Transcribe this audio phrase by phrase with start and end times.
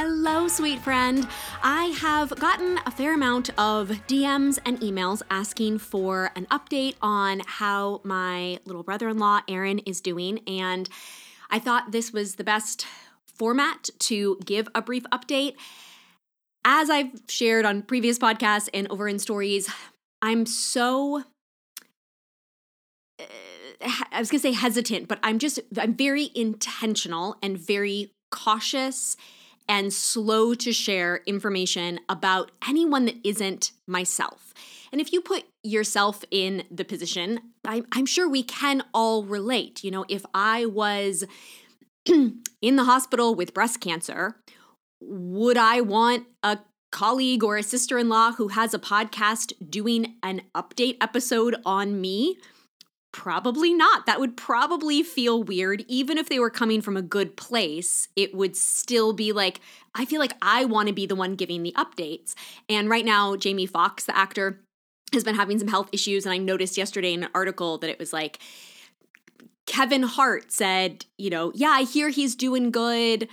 [0.00, 1.26] Hello, sweet friend.
[1.60, 7.42] I have gotten a fair amount of DMs and emails asking for an update on
[7.44, 10.38] how my little brother in law, Aaron, is doing.
[10.46, 10.88] And
[11.50, 12.86] I thought this was the best
[13.24, 15.54] format to give a brief update.
[16.64, 19.68] As I've shared on previous podcasts and over in stories,
[20.22, 21.24] I'm so
[23.18, 23.24] uh,
[24.12, 29.16] I was going to say hesitant, but I'm just I'm very intentional and very cautious
[29.68, 34.54] and slow to share information about anyone that isn't myself.
[34.90, 39.84] And if you put yourself in the position, I'm, I'm sure we can all relate.
[39.84, 41.24] You know, if I was
[42.06, 44.36] in the hospital with breast cancer,
[45.00, 46.58] would I want a
[46.90, 52.00] colleague or a sister in law who has a podcast doing an update episode on
[52.00, 52.38] me?
[53.10, 54.04] Probably not.
[54.06, 55.84] That would probably feel weird.
[55.88, 59.60] Even if they were coming from a good place, it would still be like,
[59.94, 62.34] I feel like I want to be the one giving the updates.
[62.68, 64.60] And right now, Jamie Foxx, the actor,
[65.14, 66.26] has been having some health issues.
[66.26, 68.40] And I noticed yesterday in an article that it was like,
[69.66, 73.26] Kevin Hart said, you know, yeah, I hear he's doing good.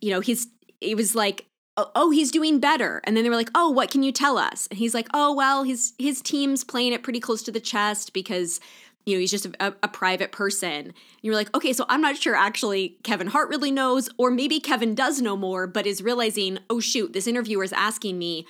[0.00, 0.48] You know, he's,
[0.80, 3.00] it was like, oh, oh, he's doing better.
[3.04, 4.66] And then they were like, oh, what can you tell us?
[4.70, 8.12] And he's like, oh, well, his his team's playing it pretty close to the chest
[8.12, 8.60] because
[9.06, 10.92] you know, he's just a, a, private person.
[11.22, 14.94] You're like, okay, so I'm not sure actually Kevin Hart really knows, or maybe Kevin
[14.94, 18.46] does know more, but is realizing, oh shoot, this interviewer is asking me,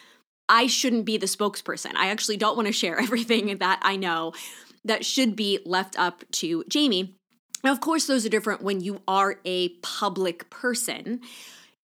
[0.48, 1.92] I shouldn't be the spokesperson.
[1.96, 4.32] I actually don't want to share everything that I know.
[4.84, 7.14] That should be left up to Jamie.
[7.62, 11.20] Now, of course, those are different when you are a public person.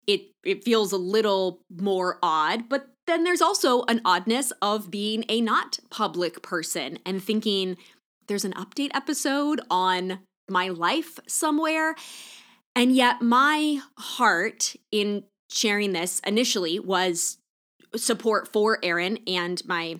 [0.05, 5.23] It it feels a little more odd, but then there's also an oddness of being
[5.29, 7.77] a not public person and thinking,
[8.27, 11.95] there's an update episode on my life somewhere.
[12.75, 17.37] And yet, my heart in sharing this initially was
[17.95, 19.99] support for Aaron and my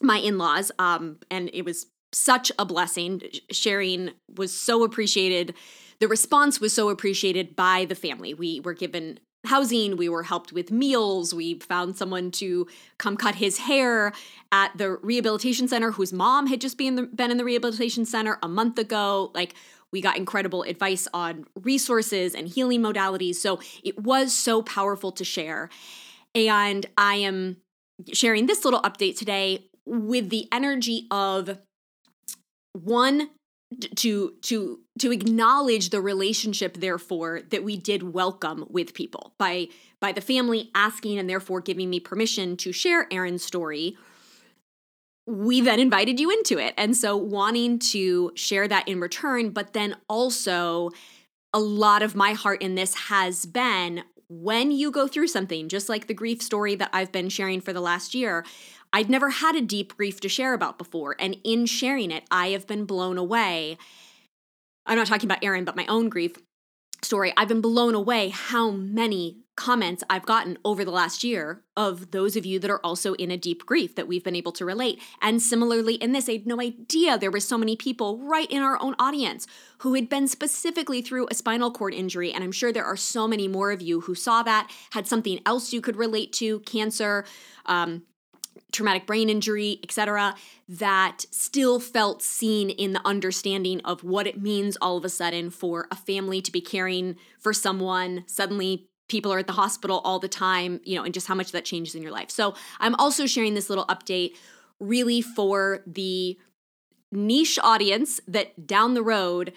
[0.00, 3.20] my in-laws um and it was such a blessing.
[3.50, 5.54] Sharing was so appreciated.
[6.00, 8.34] The response was so appreciated by the family.
[8.34, 9.96] We were given housing.
[9.96, 11.34] We were helped with meals.
[11.34, 12.66] We found someone to
[12.98, 14.12] come cut his hair
[14.52, 18.48] at the rehabilitation center whose mom had just been, been in the rehabilitation center a
[18.48, 19.30] month ago.
[19.34, 19.54] Like,
[19.92, 23.36] we got incredible advice on resources and healing modalities.
[23.36, 25.70] So it was so powerful to share.
[26.34, 27.58] And I am
[28.12, 31.58] sharing this little update today with the energy of
[32.72, 33.30] one
[33.96, 39.34] to to to acknowledge the relationship therefore that we did welcome with people.
[39.38, 39.68] By
[40.00, 43.96] by the family asking and therefore giving me permission to share Aaron's story
[45.26, 46.74] we then invited you into it.
[46.76, 50.90] And so wanting to share that in return but then also
[51.52, 55.88] a lot of my heart in this has been when you go through something just
[55.88, 58.44] like the grief story that I've been sharing for the last year
[58.94, 61.16] I'd never had a deep grief to share about before.
[61.18, 63.76] And in sharing it, I have been blown away.
[64.86, 66.36] I'm not talking about Aaron, but my own grief
[67.02, 67.32] story.
[67.36, 72.36] I've been blown away how many comments I've gotten over the last year of those
[72.36, 75.02] of you that are also in a deep grief that we've been able to relate.
[75.20, 78.62] And similarly, in this, I had no idea there were so many people right in
[78.62, 82.32] our own audience who had been specifically through a spinal cord injury.
[82.32, 85.40] And I'm sure there are so many more of you who saw that, had something
[85.44, 87.24] else you could relate to, cancer,
[87.66, 88.04] um,
[88.72, 90.34] traumatic brain injury, etc.,
[90.68, 95.50] that still felt seen in the understanding of what it means all of a sudden
[95.50, 98.24] for a family to be caring for someone.
[98.26, 101.52] Suddenly, people are at the hospital all the time, you know, and just how much
[101.52, 102.30] that changes in your life.
[102.30, 104.36] So, I'm also sharing this little update
[104.80, 106.38] really for the
[107.12, 109.52] niche audience that down the road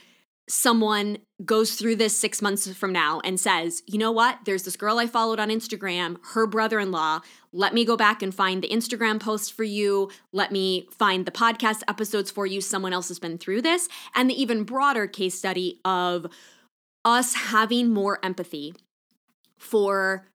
[0.49, 4.77] someone goes through this six months from now and says, you know what, there's this
[4.77, 7.19] girl I followed on Instagram, her brother in law.
[7.51, 10.09] Let me go back and find the Instagram post for you.
[10.31, 12.61] Let me find the podcast episodes for you.
[12.61, 13.89] Someone else has been through this.
[14.15, 16.27] And the even broader case study of
[17.03, 18.73] us having more empathy
[19.57, 20.27] for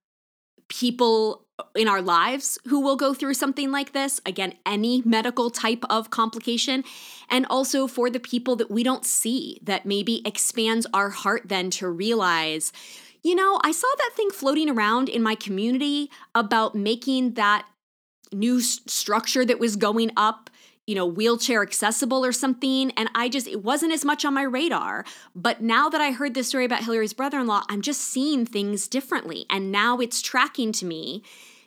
[0.69, 1.42] people
[1.75, 4.21] in our lives who will go through something like this.
[4.27, 6.85] Again, any medical type of complication.
[7.29, 11.71] And also for the people that we don't see, that maybe expands our heart then
[11.73, 12.73] to realize,
[13.23, 17.67] you know, I saw that thing floating around in my community about making that
[18.33, 20.51] new structure that was going up
[20.87, 22.91] you know, wheelchair accessible or something.
[22.93, 25.05] And I just, it wasn't as much on my radar.
[25.35, 28.45] But now that I heard this story about Hilary's brother in law, I'm just seeing
[28.45, 29.47] things differently.
[29.49, 31.23] And now it's tracking to me.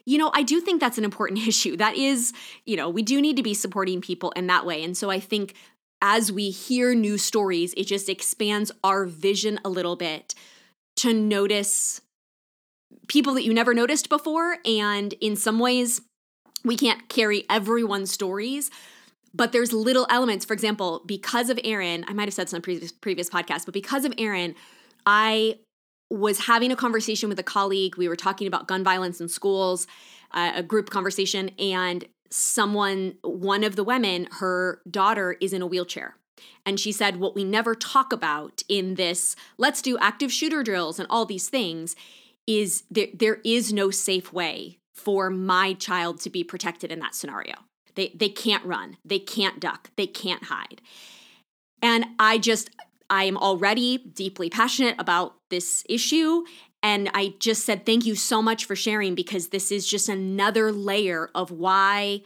[0.05, 1.77] You know, I do think that's an important issue.
[1.77, 2.33] That is,
[2.65, 4.83] you know, we do need to be supporting people in that way.
[4.83, 5.55] And so I think
[6.01, 10.35] as we hear new stories, it just expands our vision a little bit
[10.97, 12.01] to notice
[13.07, 14.57] people that you never noticed before.
[14.65, 16.01] And in some ways,
[16.63, 18.71] we can't carry everyone's stories,
[19.35, 20.45] but there's little elements.
[20.45, 24.05] For example, because of Aaron, I might have said some previous previous podcast, but because
[24.05, 24.55] of Aaron,
[25.05, 25.59] I
[26.09, 27.97] was having a conversation with a colleague.
[27.97, 29.87] We were talking about gun violence in schools,
[30.31, 35.67] uh, a group conversation, and someone, one of the women, her daughter is in a
[35.67, 36.15] wheelchair.
[36.65, 40.99] And she said, What we never talk about in this, let's do active shooter drills
[40.99, 41.95] and all these things,
[42.47, 47.15] is there, there is no safe way for my child to be protected in that
[47.15, 47.55] scenario.
[47.95, 50.81] They, they can't run, they can't duck, they can't hide.
[51.81, 52.69] And I just,
[53.09, 56.43] I am already deeply passionate about this issue.
[56.81, 60.71] And I just said, thank you so much for sharing because this is just another
[60.71, 62.21] layer of why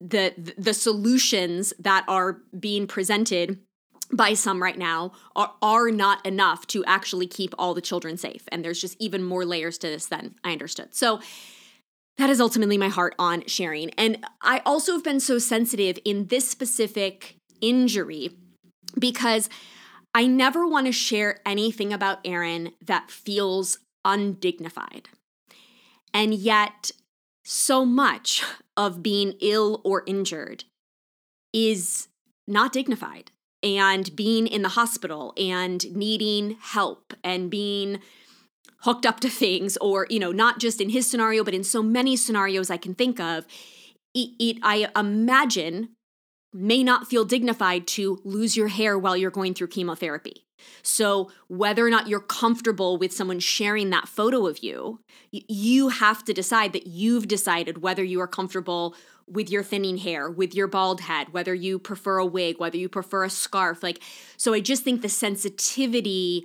[0.00, 3.58] the the solutions that are being presented
[4.12, 8.42] by some right now are, are not enough to actually keep all the children safe.
[8.52, 10.94] And there's just even more layers to this than I understood.
[10.94, 11.20] So
[12.16, 13.90] that is ultimately my heart on sharing.
[13.90, 18.30] And I also have been so sensitive in this specific injury
[18.98, 19.48] because
[20.14, 25.08] I never want to share anything about Aaron that feels undignified.
[26.12, 26.92] And yet,
[27.44, 28.44] so much
[28.76, 30.64] of being ill or injured
[31.52, 32.08] is
[32.46, 33.32] not dignified.
[33.62, 38.00] And being in the hospital and needing help and being
[38.84, 41.82] hooked up to things, or, you know, not just in his scenario, but in so
[41.82, 43.46] many scenarios I can think of,
[44.14, 45.90] it, it I imagine
[46.52, 50.44] may not feel dignified to lose your hair while you're going through chemotherapy.
[50.82, 55.00] So, whether or not you're comfortable with someone sharing that photo of you,
[55.30, 58.94] you have to decide that you've decided whether you are comfortable
[59.26, 62.88] with your thinning hair, with your bald head, whether you prefer a wig, whether you
[62.88, 63.82] prefer a scarf.
[63.82, 64.00] Like,
[64.36, 66.44] so I just think the sensitivity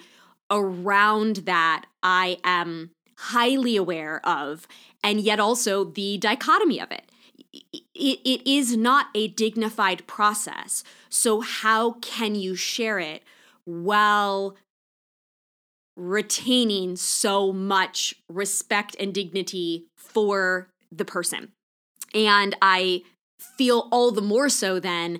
[0.52, 4.68] around that I am highly aware of,
[5.04, 7.10] and yet also the dichotomy of it
[7.52, 10.84] it, it is not a dignified process.
[11.10, 13.24] So, how can you share it
[13.66, 14.56] while
[15.96, 21.52] retaining so much respect and dignity for the person?
[22.14, 23.04] And I
[23.40, 25.20] feel all the more so then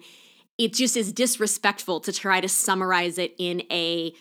[0.58, 4.14] it just is disrespectful to try to summarize it in a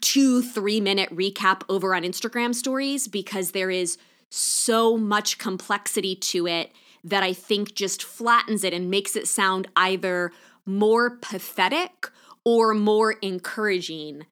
[0.00, 3.98] two, three minute recap over on Instagram stories because there is
[4.30, 6.72] so much complexity to it
[7.02, 10.32] that I think just flattens it and makes it sound either
[10.66, 12.10] more pathetic
[12.44, 14.26] or more encouraging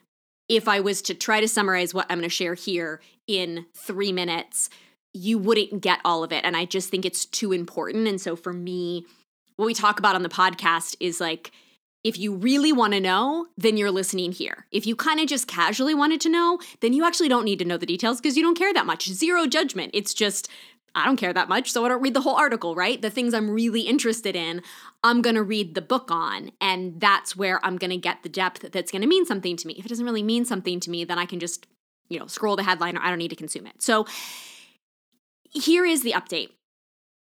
[0.49, 4.13] if I was to try to summarize what I'm going to share here in three
[4.13, 4.71] minutes,
[5.13, 6.45] you wouldn't get all of it.
[6.45, 8.09] And I just think it's too important.
[8.09, 9.05] And so for me,
[9.57, 11.53] what we talk about on the podcast is like,
[12.09, 14.67] if you really want to know, then you're listening here.
[14.73, 17.67] If you kind of just casually wanted to know, then you actually don't need to
[17.67, 19.09] know the details because you don't care that much.
[19.09, 19.91] Zero judgment.
[19.93, 20.49] It's just
[20.95, 23.01] I don't care that much, so I don't read the whole article, right?
[23.01, 24.63] The things I'm really interested in,
[25.05, 28.91] I'm gonna read the book on, and that's where I'm gonna get the depth that's
[28.91, 29.75] gonna mean something to me.
[29.79, 31.67] If it doesn't really mean something to me, then I can just,
[32.09, 33.83] you know, scroll the headline or I don't need to consume it.
[33.83, 34.07] So
[35.51, 36.49] here is the update.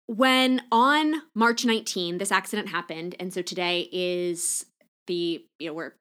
[0.08, 4.66] When on March 19, this accident happened, and so today is
[5.08, 5.94] the, you know, we're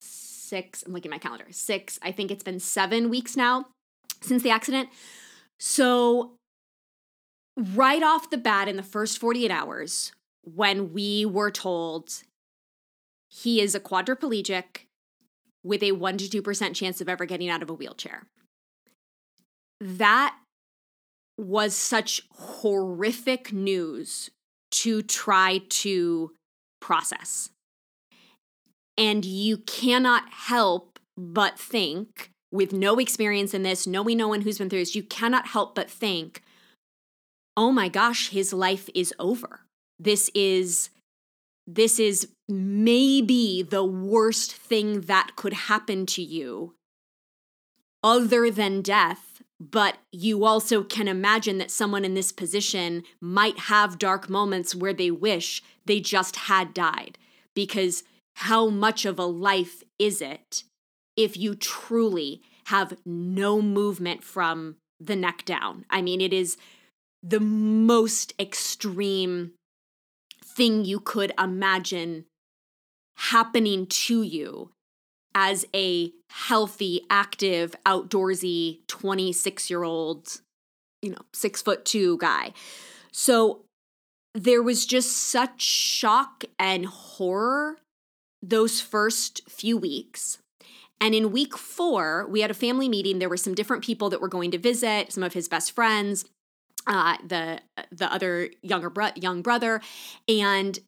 [0.00, 3.66] six, I'm looking at my calendar, six, I think it's been seven weeks now
[4.20, 4.88] since the accident.
[5.58, 6.32] So
[7.56, 10.12] right off the bat in the first 48 hours,
[10.42, 12.22] when we were told
[13.28, 14.86] he is a quadriplegic
[15.62, 18.26] with a 1 to 2% chance of ever getting out of a wheelchair.
[19.80, 20.36] That
[21.36, 24.30] was such horrific news
[24.70, 26.32] to try to
[26.80, 27.50] process.
[28.98, 34.58] And you cannot help but think, with no experience in this, knowing no one who's
[34.58, 36.42] been through this, you cannot help but think
[37.58, 39.62] oh my gosh, his life is over.
[39.98, 40.90] This is
[41.66, 46.76] this is maybe the worst thing that could happen to you
[48.02, 49.42] other than death.
[49.60, 54.94] But you also can imagine that someone in this position might have dark moments where
[54.94, 57.18] they wish they just had died.
[57.54, 58.04] Because
[58.38, 60.62] how much of a life is it
[61.16, 65.84] if you truly have no movement from the neck down?
[65.90, 66.56] I mean, it is
[67.20, 69.54] the most extreme
[70.44, 72.26] thing you could imagine
[73.16, 74.70] happening to you
[75.34, 80.40] as a healthy, active, outdoorsy 26 year old,
[81.02, 82.52] you know, six foot two guy.
[83.10, 83.62] So
[84.32, 87.78] there was just such shock and horror
[88.42, 90.38] those first few weeks.
[91.00, 93.18] And in week four, we had a family meeting.
[93.18, 96.24] There were some different people that were going to visit, some of his best friends,
[96.86, 97.60] uh, the
[97.92, 99.80] the other younger bro- young brother,
[100.28, 100.78] and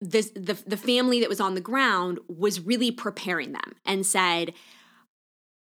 [0.00, 4.52] this the the family that was on the ground was really preparing them and said,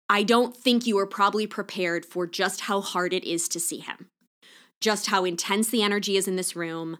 [0.08, 3.78] I don't think you are probably prepared for just how hard it is to see
[3.78, 4.08] him,
[4.80, 6.98] just how intense the energy is in this room,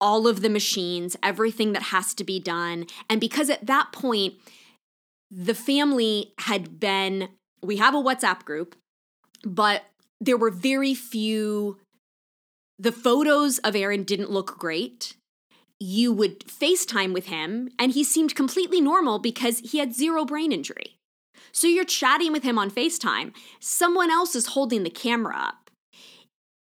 [0.00, 2.86] all of the machines, everything that has to be done.
[3.08, 4.34] And because at that point,
[5.30, 7.28] the family had been,
[7.62, 8.76] we have a WhatsApp group,
[9.44, 9.84] but
[10.20, 11.78] there were very few,
[12.78, 15.16] the photos of Aaron didn't look great.
[15.80, 20.52] You would FaceTime with him, and he seemed completely normal because he had zero brain
[20.52, 20.96] injury.
[21.52, 23.32] So you're chatting with him on FaceTime.
[23.60, 25.63] Someone else is holding the camera up.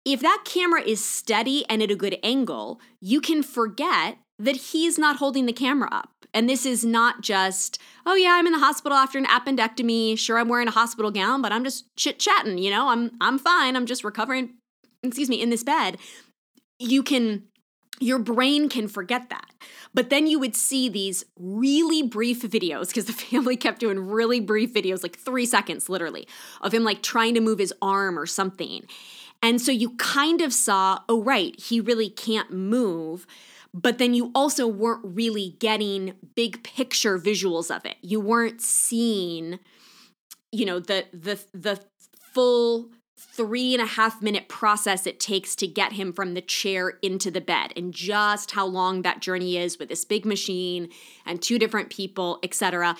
[0.04, 4.98] If that camera is steady and at a good angle, you can forget that he's
[4.98, 6.10] not holding the camera up.
[6.34, 10.18] And this is not just, oh yeah, I'm in the hospital after an appendectomy.
[10.18, 13.38] Sure, I'm wearing a hospital gown, but I'm just chit chatting, you know, I'm I'm
[13.38, 13.76] fine.
[13.76, 14.54] I'm just recovering,
[15.02, 15.98] excuse me, in this bed.
[16.78, 17.44] You can
[18.00, 19.50] your brain can forget that.
[19.94, 24.40] But then you would see these really brief videos because the family kept doing really
[24.40, 26.26] brief videos, like three seconds literally,
[26.60, 28.86] of him like trying to move his arm or something.
[29.42, 33.26] And so you kind of saw, oh, right, he really can't move.
[33.74, 37.96] But then you also weren't really getting big picture visuals of it.
[38.02, 39.58] You weren't seeing,
[40.50, 41.80] you know, the the the
[42.32, 42.90] full
[43.32, 47.30] three and a half minute process it takes to get him from the chair into
[47.30, 50.88] the bed and just how long that journey is with this big machine
[51.24, 52.94] and two different people etc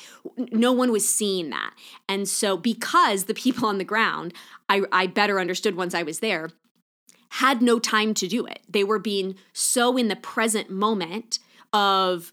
[0.53, 1.75] no one was seeing that
[2.09, 4.33] and so because the people on the ground
[4.73, 6.51] i, I better understood once i was there
[7.37, 8.61] had no time to do it.
[8.69, 11.39] They were being so in the present moment
[11.73, 12.31] of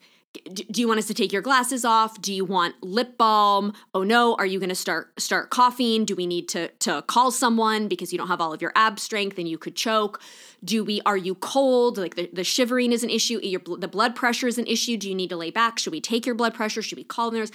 [0.54, 2.22] do you want us to take your glasses off?
[2.22, 3.74] Do you want lip balm?
[3.96, 4.36] Oh no.
[4.36, 6.04] Are you going to start start coughing?
[6.04, 7.88] Do we need to to call someone?
[7.88, 10.22] Because you don't have all of your ab strength and you could choke.
[10.66, 11.98] Do we are you cold?
[11.98, 13.40] Like the, the shivering is an issue.
[13.42, 14.98] Your the blood pressure is an issue.
[14.98, 15.80] Do you need to lay back?
[15.80, 16.82] Should we take your blood pressure?
[16.82, 17.52] Should we call the nurse?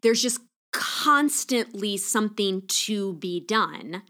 [0.00, 0.40] There's just
[0.72, 4.02] constantly something to be done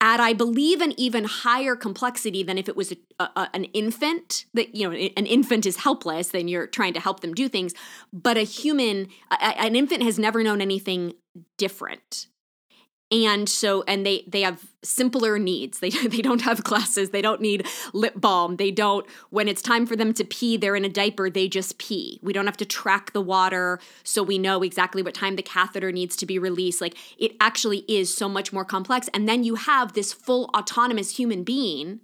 [0.00, 4.44] at I believe an even higher complexity than if it was a, a, an infant
[4.54, 7.74] that you know an infant is helpless then you're trying to help them do things
[8.12, 11.14] but a human a, an infant has never known anything
[11.56, 12.26] different
[13.12, 15.80] and so and they they have simpler needs.
[15.86, 17.10] They they don't have glasses.
[17.10, 18.56] They don't need lip balm.
[18.56, 21.30] They don't when it's time for them to pee they're in a diaper.
[21.30, 22.18] They just pee.
[22.22, 25.92] We don't have to track the water so we know exactly what time the catheter
[25.92, 26.80] needs to be released.
[26.80, 29.08] Like it actually is so much more complex.
[29.14, 32.00] And then you have this full autonomous human being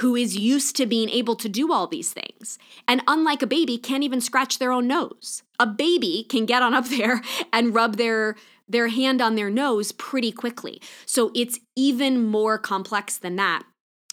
[0.00, 2.58] who is used to being able to do all these things.
[2.86, 5.42] And unlike a baby can't even scratch their own nose.
[5.58, 8.36] A baby can get on up there and rub their
[8.68, 10.80] their hand on their nose pretty quickly.
[11.06, 13.64] So it's even more complex than that.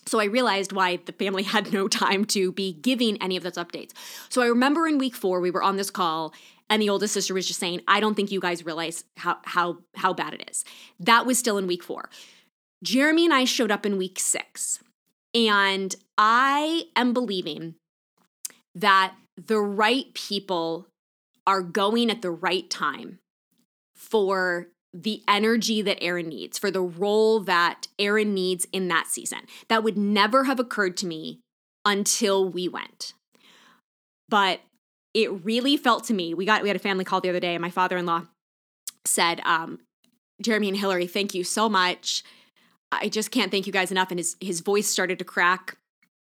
[0.08, 3.54] So I realized why the family had no time to be giving any of those
[3.54, 3.92] updates.
[4.30, 6.34] So I remember in week 4 we were on this call
[6.70, 9.78] and the oldest sister was just saying, "I don't think you guys realize how how
[9.96, 10.66] how bad it is."
[11.00, 12.10] That was still in week 4.
[12.84, 14.80] Jeremy and I showed up in week 6.
[15.36, 17.76] And I am believing
[18.74, 20.88] that the right people
[21.46, 23.20] are going at the right time
[24.16, 29.40] for the energy that Aaron needs, for the role that Aaron needs in that season.
[29.68, 31.42] That would never have occurred to me
[31.84, 33.14] until we went.
[34.30, 34.62] But
[35.14, 36.34] it really felt to me.
[36.34, 38.22] We got we had a family call the other day, and my father-in-law
[39.04, 39.80] said, um,
[40.42, 42.24] Jeremy and Hilary, thank you so much.
[42.90, 44.12] I just can't thank you guys enough.
[44.12, 45.78] And his his voice started to crack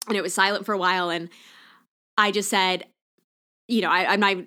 [0.08, 1.10] and it was silent for a while.
[1.10, 1.28] And
[2.18, 2.86] I just said,
[3.68, 4.38] you know, I, I'm not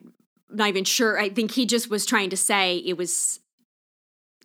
[0.50, 1.18] not even sure.
[1.18, 3.40] I think he just was trying to say it was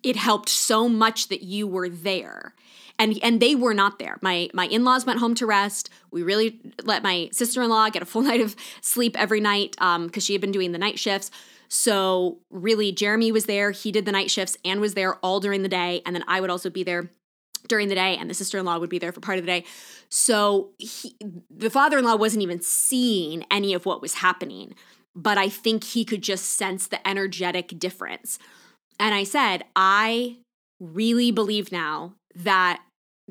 [0.02, 2.54] it helped so much that you were there.
[2.98, 4.18] And and they were not there.
[4.22, 5.90] My my in-laws went home to rest.
[6.12, 10.24] We really let my sister-in-law get a full night of sleep every night um because
[10.24, 11.30] she had been doing the night shifts.
[11.68, 13.72] So really Jeremy was there.
[13.72, 16.40] He did the night shifts and was there all during the day and then I
[16.40, 17.10] would also be there
[17.66, 19.64] during the day and the sister-in-law would be there for part of the day.
[20.08, 21.16] So he,
[21.50, 24.74] the father-in-law wasn't even seeing any of what was happening
[25.14, 28.38] but I think he could just sense the energetic difference.
[28.98, 30.38] And I said, I
[30.80, 32.82] really believe now that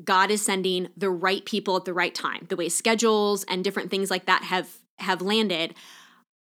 [0.02, 2.46] God is sending the right people at the right time.
[2.48, 5.74] The way schedules and different things like that have have landed.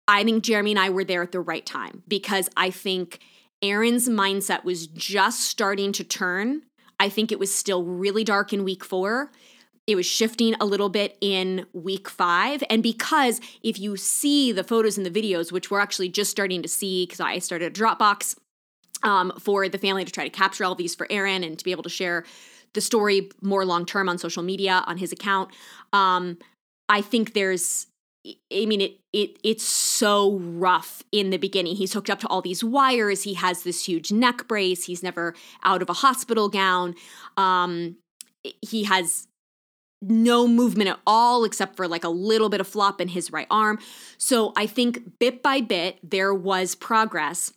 [0.08, 3.20] I think Jeremy and I were there at the right time because I think
[3.62, 6.64] Aaron's mindset was just starting to turn.
[7.00, 9.32] I think it was still really dark in week 4
[9.86, 12.64] it was shifting a little bit in week five.
[12.70, 16.62] And because if you see the photos and the videos, which we're actually just starting
[16.62, 18.38] to see, because I started a Dropbox
[19.04, 21.72] um, for the family to try to capture all these for Aaron and to be
[21.72, 22.24] able to share
[22.74, 25.52] the story more long term on social media on his account.
[25.92, 26.38] Um,
[26.90, 27.88] I think there's
[28.26, 31.76] I mean it it it's so rough in the beginning.
[31.76, 33.24] He's hooked up to all these wires.
[33.24, 34.86] He has this huge neck brace.
[34.86, 36.96] He's never out of a hospital gown.
[37.36, 37.98] Um,
[38.62, 39.28] he has
[40.10, 43.48] no movement at all except for like a little bit of flop in his right
[43.50, 43.80] arm.
[44.18, 47.54] So I think bit by bit there was progress.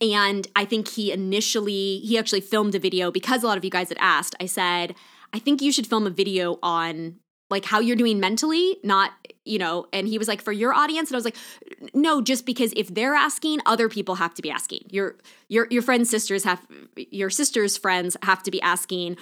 [0.00, 3.70] And I think he initially he actually filmed a video because a lot of you
[3.70, 4.34] guys had asked.
[4.40, 4.94] I said,
[5.32, 7.16] I think you should film a video on
[7.50, 9.10] like how you're doing mentally, not,
[9.44, 11.10] you know, and he was like, for your audience.
[11.10, 11.36] And I was like,
[11.92, 14.86] no, just because if they're asking, other people have to be asking.
[14.90, 15.16] Your
[15.48, 16.64] your your friends' sisters have
[16.96, 19.16] your sister's friends have to be asking.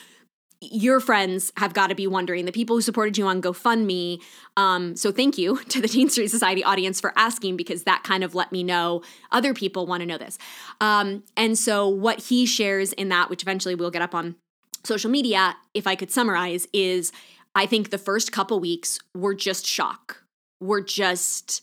[0.61, 2.45] Your friends have got to be wondering.
[2.45, 4.21] The people who supported you on GoFundMe.
[4.57, 8.25] Um, so thank you to the Dean Street Society audience for asking because that kind
[8.25, 10.39] of let me know other people want to know this.
[10.81, 14.37] Um, and so what he shares in that, which eventually we'll get up on
[14.85, 17.13] social media, if I could summarize, is
[17.55, 20.23] I think the first couple weeks were just shock.
[20.61, 21.63] Were just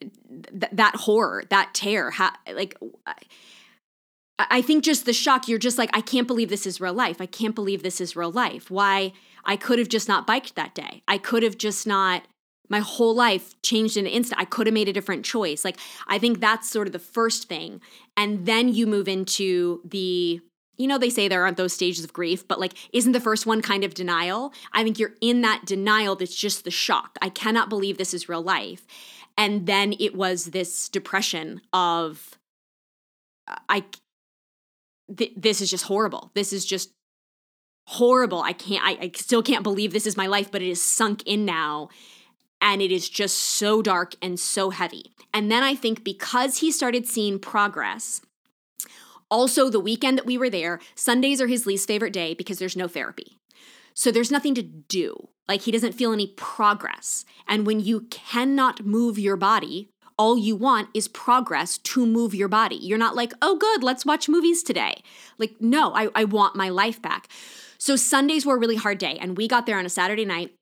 [0.00, 2.10] th- that horror, that tear.
[2.10, 2.76] Ha- like,
[4.38, 5.48] I think just the shock.
[5.48, 7.20] You're just like, I can't believe this is real life.
[7.20, 8.70] I can't believe this is real life.
[8.70, 9.12] Why?
[9.44, 11.02] I could have just not biked that day.
[11.06, 12.24] I could have just not.
[12.70, 14.40] My whole life changed in an instant.
[14.40, 15.64] I could have made a different choice.
[15.64, 15.76] Like,
[16.08, 17.82] I think that's sort of the first thing.
[18.16, 20.40] And then you move into the
[20.76, 23.46] you know, they say there aren't those stages of grief, but like, isn't the first
[23.46, 24.52] one kind of denial?
[24.72, 27.16] I think you're in that denial that's just the shock.
[27.22, 28.86] I cannot believe this is real life.
[29.36, 32.38] And then it was this depression of,
[33.68, 33.84] I,
[35.16, 36.30] th- this is just horrible.
[36.34, 36.92] This is just
[37.86, 38.40] horrible.
[38.40, 41.22] I can't, I, I still can't believe this is my life, but it is sunk
[41.24, 41.88] in now.
[42.60, 45.12] And it is just so dark and so heavy.
[45.34, 48.22] And then I think because he started seeing progress,
[49.30, 52.76] also, the weekend that we were there, Sundays are his least favorite day because there's
[52.76, 53.38] no therapy.
[53.94, 55.28] So there's nothing to do.
[55.48, 57.24] Like he doesn't feel any progress.
[57.48, 62.48] And when you cannot move your body, all you want is progress to move your
[62.48, 62.76] body.
[62.76, 65.02] You're not like, oh, good, let's watch movies today.
[65.38, 67.28] Like, no, I, I want my life back.
[67.78, 69.18] So Sundays were a really hard day.
[69.20, 70.52] And we got there on a Saturday night.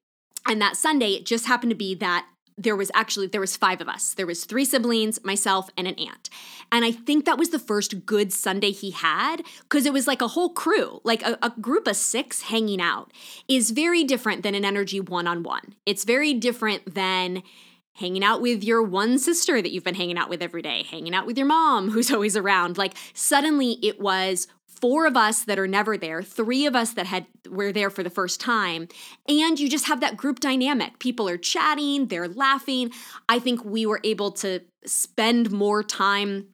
[0.46, 2.26] And that Sunday, it just happened to be that
[2.58, 5.94] there was actually there was five of us there was three siblings myself and an
[5.94, 6.28] aunt
[6.70, 10.20] and i think that was the first good sunday he had because it was like
[10.20, 13.10] a whole crew like a, a, group of six hanging out
[13.48, 17.42] is very different than an energy one-on-one it's very different than
[17.94, 21.14] hanging out with your one sister that you've been hanging out with every day hanging
[21.14, 24.46] out with your mom who's always around like suddenly it was
[24.82, 28.02] four of us that are never there, three of us that had were there for
[28.02, 28.88] the first time,
[29.28, 30.98] and you just have that group dynamic.
[30.98, 32.90] People are chatting, they're laughing.
[33.28, 36.48] I think we were able to spend more time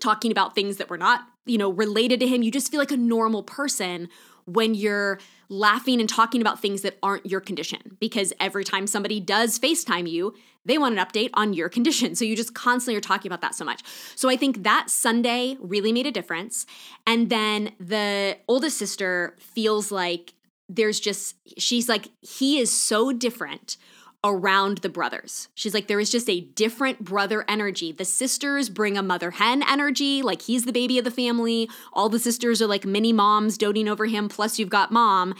[0.00, 2.42] talking about things that were not, you know, related to him.
[2.42, 4.08] You just feel like a normal person
[4.44, 9.20] when you're laughing and talking about things that aren't your condition because every time somebody
[9.20, 10.34] does FaceTime you,
[10.68, 12.14] they want an update on your condition.
[12.14, 13.82] So you just constantly are talking about that so much.
[14.14, 16.66] So I think that Sunday really made a difference.
[17.06, 20.34] And then the oldest sister feels like
[20.68, 23.76] there's just, she's like, he is so different
[24.24, 25.48] around the brothers.
[25.54, 27.92] She's like, there is just a different brother energy.
[27.92, 31.70] The sisters bring a mother hen energy, like he's the baby of the family.
[31.92, 35.34] All the sisters are like mini moms doting over him, plus you've got mom.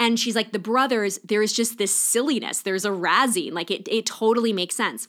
[0.00, 2.62] And she's like, the brothers, there is just this silliness.
[2.62, 3.52] There's a razzing.
[3.52, 5.08] Like it, it totally makes sense.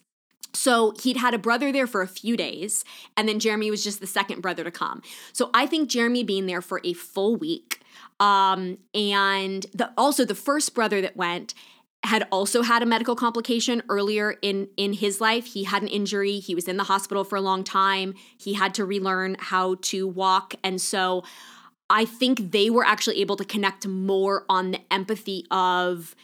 [0.54, 2.86] So he'd had a brother there for a few days,
[3.18, 5.02] and then Jeremy was just the second brother to come.
[5.34, 7.82] So I think Jeremy being there for a full week,
[8.20, 11.54] um, and the, also the first brother that went
[12.04, 15.46] had also had a medical complication earlier in in his life.
[15.46, 16.40] He had an injury.
[16.40, 18.14] He was in the hospital for a long time.
[18.38, 21.24] He had to relearn how to walk, and so
[21.90, 26.16] I think they were actually able to connect more on the empathy of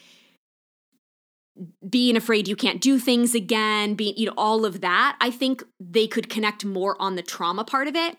[1.88, 5.18] being afraid you can't do things again, being, you know, all of that.
[5.22, 8.18] I think they could connect more on the trauma part of it.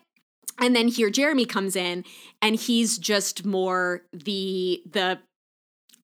[0.59, 2.05] And then here Jeremy comes in
[2.41, 5.19] and he's just more the the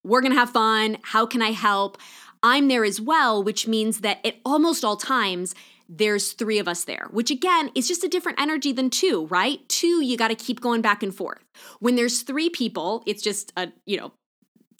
[0.03, 1.97] we're going to have fun, how can I help?
[2.41, 5.53] I'm there as well, which means that at almost all times
[5.89, 9.67] there's three of us there, which again is just a different energy than two, right?
[9.67, 11.43] Two, you got to keep going back and forth.
[11.79, 14.11] When there's three people, it's just a, you know,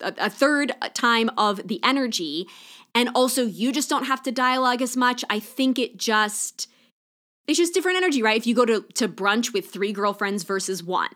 [0.02, 2.48] a, a third time of the energy.
[2.94, 5.26] And also, you just don't have to dialogue as much.
[5.30, 6.68] I think it just
[7.50, 8.38] it's just different energy, right?
[8.38, 11.10] If you go to, to brunch with three girlfriends versus one,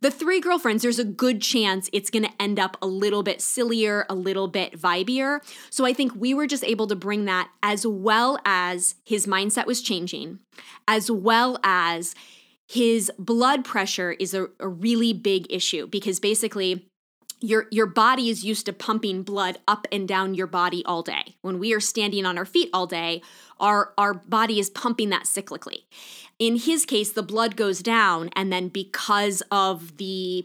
[0.00, 4.06] the three girlfriends, there's a good chance it's gonna end up a little bit sillier,
[4.08, 5.40] a little bit vibier.
[5.70, 9.66] So I think we were just able to bring that as well as his mindset
[9.66, 10.38] was changing,
[10.88, 12.14] as well as
[12.66, 16.86] his blood pressure is a, a really big issue because basically
[17.40, 21.36] your your body is used to pumping blood up and down your body all day.
[21.42, 23.20] When we are standing on our feet all day,
[23.60, 25.84] our our body is pumping that cyclically.
[26.38, 30.44] In his case, the blood goes down and then because of the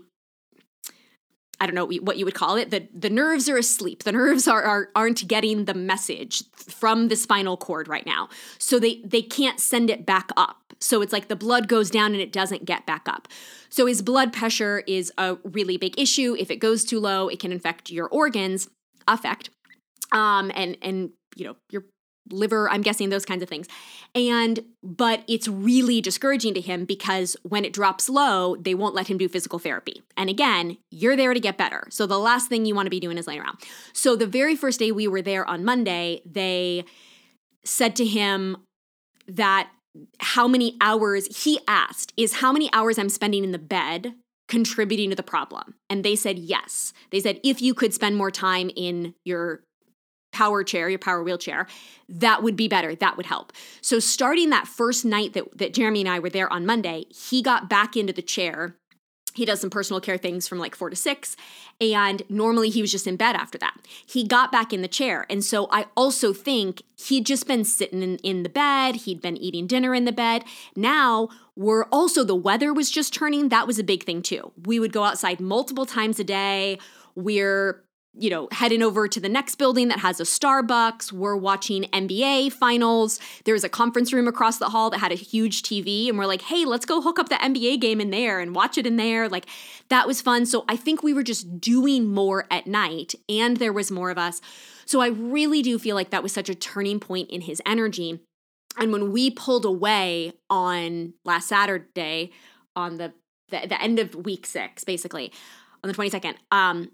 [1.61, 2.71] I don't know what you would call it.
[2.71, 4.03] The the nerves are asleep.
[4.03, 8.29] The nerves are, are aren't getting the message from the spinal cord right now.
[8.57, 10.73] So they they can't send it back up.
[10.79, 13.27] So it's like the blood goes down and it doesn't get back up.
[13.69, 16.35] So his blood pressure is a really big issue.
[16.39, 18.69] If it goes too low, it can infect your organs,
[19.07, 19.49] affect
[20.11, 21.83] um and and you know, your
[22.31, 23.67] liver, I'm guessing those kinds of things.
[24.15, 29.07] And, but it's really discouraging to him because when it drops low, they won't let
[29.07, 30.01] him do physical therapy.
[30.17, 31.87] And again, you're there to get better.
[31.89, 33.57] So the last thing you want to be doing is laying around.
[33.93, 36.85] So the very first day we were there on Monday, they
[37.63, 38.57] said to him
[39.27, 39.69] that
[40.19, 44.13] how many hours he asked is how many hours I'm spending in the bed
[44.47, 45.75] contributing to the problem?
[45.89, 46.93] And they said yes.
[47.11, 49.63] They said if you could spend more time in your
[50.39, 51.67] power chair, your power wheelchair,
[52.07, 52.95] that would be better.
[52.95, 53.51] That would help.
[53.81, 57.41] So starting that first night that, that Jeremy and I were there on Monday, he
[57.41, 58.75] got back into the chair.
[59.33, 61.35] He does some personal care things from like four to six.
[61.81, 63.75] And normally he was just in bed after that.
[64.05, 65.25] He got back in the chair.
[65.29, 68.95] And so I also think he'd just been sitting in, in the bed.
[68.95, 70.45] He'd been eating dinner in the bed.
[70.73, 73.49] Now we're also, the weather was just turning.
[73.49, 74.53] That was a big thing too.
[74.65, 76.79] We would go outside multiple times a day.
[77.15, 81.11] We're you know, heading over to the next building that has a Starbucks.
[81.11, 83.19] We're watching NBA finals.
[83.45, 86.09] There was a conference room across the hall that had a huge TV.
[86.09, 88.77] And we're like, hey, let's go hook up the NBA game in there and watch
[88.77, 89.29] it in there.
[89.29, 89.45] Like,
[89.89, 90.45] that was fun.
[90.45, 94.17] So I think we were just doing more at night and there was more of
[94.17, 94.41] us.
[94.85, 98.19] So I really do feel like that was such a turning point in his energy.
[98.77, 102.31] And when we pulled away on last Saturday,
[102.75, 103.13] on the,
[103.49, 105.31] the, the end of week six, basically,
[105.83, 106.89] on the 22nd, um,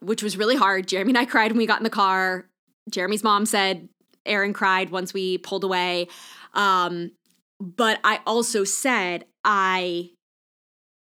[0.00, 0.88] which was really hard.
[0.88, 2.46] Jeremy and I cried when we got in the car.
[2.90, 3.88] Jeremy's mom said
[4.24, 6.08] Aaron cried once we pulled away.
[6.54, 7.12] Um,
[7.60, 10.10] but I also said I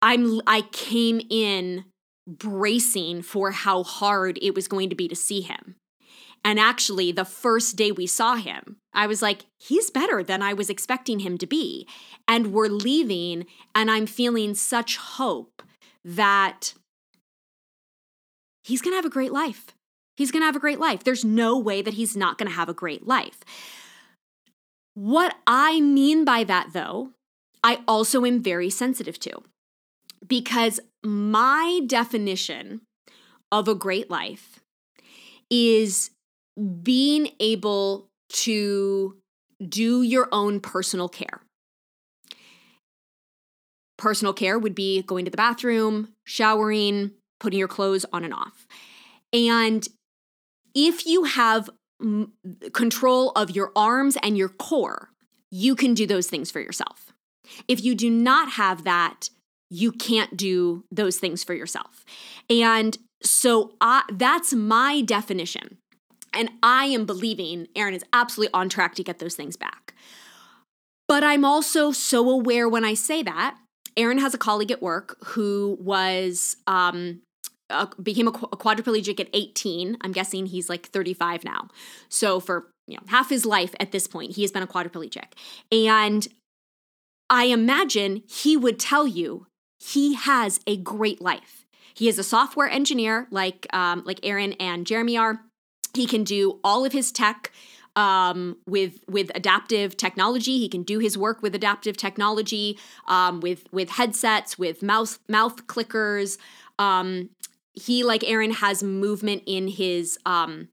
[0.02, 1.84] I'm I came in
[2.26, 5.76] bracing for how hard it was going to be to see him.
[6.46, 10.52] And actually, the first day we saw him, I was like, he's better than I
[10.52, 11.88] was expecting him to be.
[12.28, 15.62] And we're leaving, and I'm feeling such hope
[16.04, 16.74] that
[18.64, 19.66] he's going to have a great life.
[20.16, 21.04] He's going to have a great life.
[21.04, 23.40] There's no way that he's not going to have a great life.
[24.94, 27.10] What I mean by that, though,
[27.62, 29.42] I also am very sensitive to
[30.26, 32.82] because my definition
[33.50, 34.60] of a great life
[35.50, 36.10] is
[36.82, 39.16] being able to
[39.68, 41.40] do your own personal care.
[43.98, 48.66] Personal care would be going to the bathroom, showering, putting your clothes on and off.
[49.32, 49.86] And
[50.74, 51.70] if you have
[52.00, 52.32] m-
[52.72, 55.10] control of your arms and your core,
[55.50, 57.12] you can do those things for yourself.
[57.68, 59.28] If you do not have that,
[59.70, 62.04] you can't do those things for yourself.
[62.48, 65.78] And so I, that's my definition.
[66.32, 69.94] And I am believing Aaron is absolutely on track to get those things back.
[71.06, 73.56] But I'm also so aware when I say that.
[73.96, 77.20] Aaron has a colleague at work who was um,
[77.70, 79.96] uh, became a, a quadriplegic at 18.
[80.00, 81.68] I'm guessing he's like 35 now.
[82.08, 85.32] So for you know half his life at this point, he has been a quadriplegic.
[85.72, 86.26] And
[87.30, 89.46] I imagine he would tell you
[89.80, 91.64] he has a great life.
[91.94, 95.40] He is a software engineer, like um, like Aaron and Jeremy are.
[95.94, 97.52] He can do all of his tech
[97.96, 100.58] um, with with adaptive technology.
[100.58, 105.66] He can do his work with adaptive technology, um, with with headsets, with mouse mouth
[105.66, 106.38] clickers.
[106.78, 107.30] Um,
[107.74, 110.68] he like Aaron has movement in his um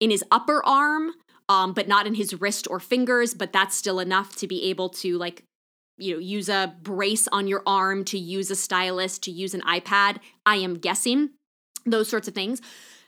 [0.00, 1.12] in his upper arm
[1.48, 4.88] um but not in his wrist or fingers but that's still enough to be able
[4.88, 5.44] to like
[5.98, 9.60] you know use a brace on your arm to use a stylus to use an
[9.62, 11.30] iPad I am guessing
[11.86, 12.60] those sorts of things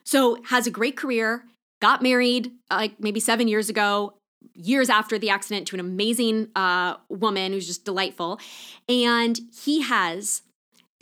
[0.05, 1.45] so has a great career
[1.85, 4.15] got married like maybe 7 years ago
[4.55, 8.41] years after the accident to an amazing uh, woman who's just delightful
[8.89, 10.41] and he has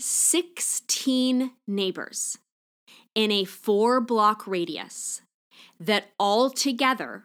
[0.00, 2.36] 16 neighbors
[3.14, 5.22] in a four block radius
[5.78, 7.22] that all together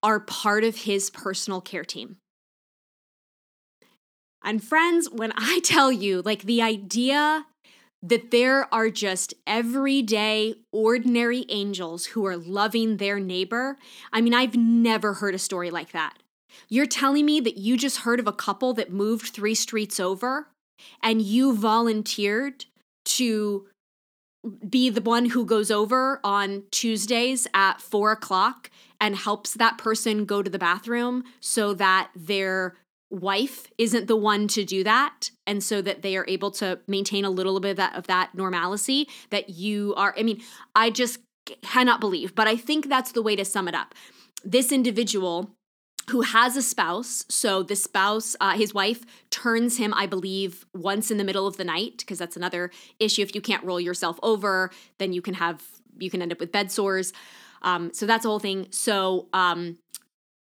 [0.00, 2.18] are part of his personal care team.
[4.44, 7.46] And friends, when I tell you, like the idea
[8.02, 13.76] that there are just everyday, ordinary angels who are loving their neighbor,
[14.12, 16.18] I mean, I've never heard a story like that.
[16.68, 20.48] You're telling me that you just heard of a couple that moved three streets over
[21.02, 22.66] and you volunteered
[23.04, 23.66] to
[24.68, 30.24] be the one who goes over on Tuesdays at four o'clock and helps that person
[30.24, 32.76] go to the bathroom so that their
[33.10, 37.24] wife isn't the one to do that and so that they are able to maintain
[37.24, 40.40] a little bit of that, of that normalcy that you are i mean
[40.74, 41.20] i just
[41.62, 43.94] cannot believe but i think that's the way to sum it up
[44.44, 45.56] this individual
[46.10, 47.24] who has a spouse.
[47.28, 51.56] So the spouse, uh, his wife, turns him, I believe, once in the middle of
[51.56, 53.22] the night because that's another issue.
[53.22, 55.62] If you can't roll yourself over, then you can have
[55.98, 57.12] you can end up with bed sores.
[57.62, 58.68] Um, so that's the whole thing.
[58.70, 59.78] So um,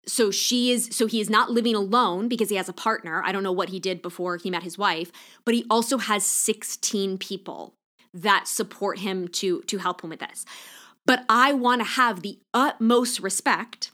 [0.06, 3.22] so she is so he is not living alone because he has a partner.
[3.24, 5.12] I don't know what he did before he met his wife,
[5.44, 7.74] but he also has 16 people
[8.14, 10.44] that support him to to help him with this.
[11.06, 13.90] But I want to have the utmost respect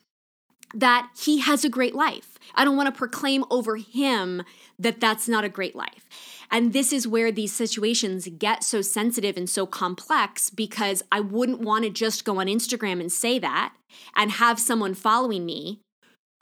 [0.75, 2.39] that he has a great life.
[2.55, 4.43] I don't want to proclaim over him
[4.79, 6.09] that that's not a great life.
[6.51, 11.61] And this is where these situations get so sensitive and so complex because I wouldn't
[11.61, 13.75] want to just go on Instagram and say that
[14.15, 15.81] and have someone following me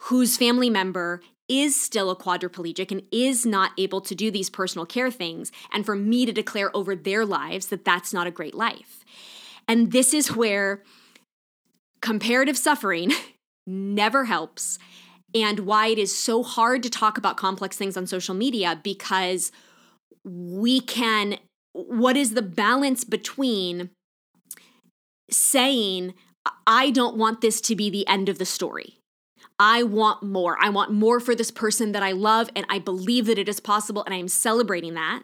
[0.05, 4.85] whose family member is still a quadriplegic and is not able to do these personal
[4.85, 8.55] care things, and for me to declare over their lives that that's not a great
[8.55, 9.03] life.
[9.67, 10.83] And this is where
[12.01, 13.11] comparative suffering
[13.67, 14.79] never helps,
[15.33, 19.51] and why it is so hard to talk about complex things on social media because
[20.23, 21.37] we can.
[21.73, 23.89] What is the balance between
[25.29, 26.13] saying,
[26.65, 28.99] I don't want this to be the end of the story?
[29.59, 30.57] I want more.
[30.59, 33.59] I want more for this person that I love, and I believe that it is
[33.59, 35.23] possible, and I am celebrating that,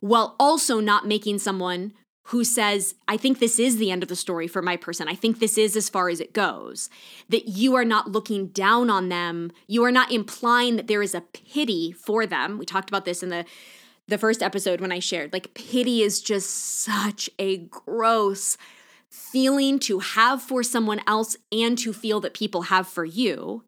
[0.00, 1.92] while also not making someone
[2.24, 5.08] who says, I think this is the end of the story for my person.
[5.08, 6.88] I think this is as far as it goes.
[7.28, 9.50] That you are not looking down on them.
[9.66, 12.58] You are not implying that there is a pity for them.
[12.58, 13.44] We talked about this in the
[14.06, 15.32] the first episode when I shared.
[15.32, 18.56] Like pity is just such a gross
[19.10, 23.64] feeling to have for someone else and to feel that people have for you.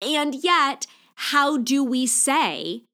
[0.00, 2.84] And yet, how do we say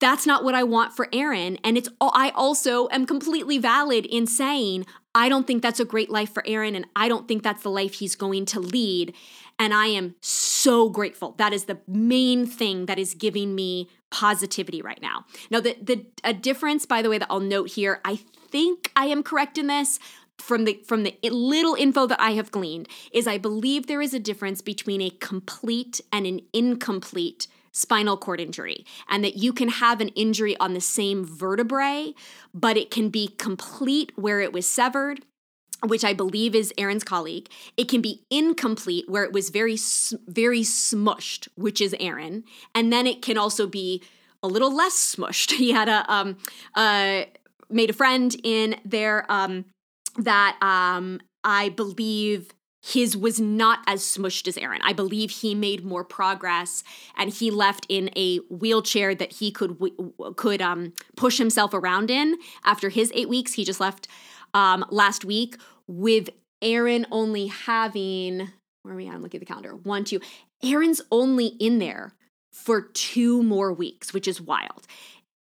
[0.00, 1.58] that's not what I want for Aaron.
[1.64, 6.10] And it's I also am completely valid in saying I don't think that's a great
[6.10, 9.14] life for Aaron and I don't think that's the life he's going to lead.
[9.58, 11.32] And I am so grateful.
[11.38, 15.24] That is the main thing that is giving me positivity right now.
[15.50, 19.06] Now, the the a difference, by the way, that I'll note here, I think I
[19.06, 19.98] am correct in this
[20.38, 24.14] from the from the little info that I have gleaned is I believe there is
[24.14, 29.68] a difference between a complete and an incomplete spinal cord injury, and that you can
[29.68, 32.14] have an injury on the same vertebrae,
[32.52, 35.24] but it can be complete where it was severed
[35.82, 37.48] which I believe is Aaron's colleague.
[37.76, 39.76] It can be incomplete where it was very
[40.26, 42.44] very smushed, which is Aaron,
[42.74, 44.02] and then it can also be
[44.42, 45.52] a little less smushed.
[45.64, 46.36] He had a um
[46.74, 47.24] uh
[47.70, 49.64] made a friend in their um
[50.18, 52.52] that um I believe
[52.84, 54.80] his was not as smushed as Aaron.
[54.84, 56.84] I believe he made more progress
[57.16, 59.78] and he left in a wheelchair that he could
[60.36, 63.54] could um, push himself around in after his 8 weeks.
[63.54, 64.06] He just left
[64.52, 66.28] um, last week with
[66.60, 68.50] Aaron only having
[68.82, 69.14] where are we at?
[69.14, 69.74] I'm looking at the calendar.
[69.76, 70.20] 1 2.
[70.62, 72.12] Aaron's only in there
[72.52, 74.86] for 2 more weeks, which is wild.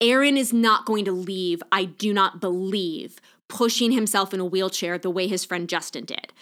[0.00, 3.20] Aaron is not going to leave, I do not believe,
[3.52, 6.32] pushing himself in a wheelchair the way his friend Justin did.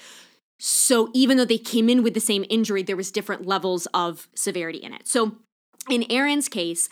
[0.61, 4.29] So even though they came in with the same injury, there was different levels of
[4.35, 5.09] severity in it.
[5.09, 5.37] So
[5.91, 6.89] in Aaron's case,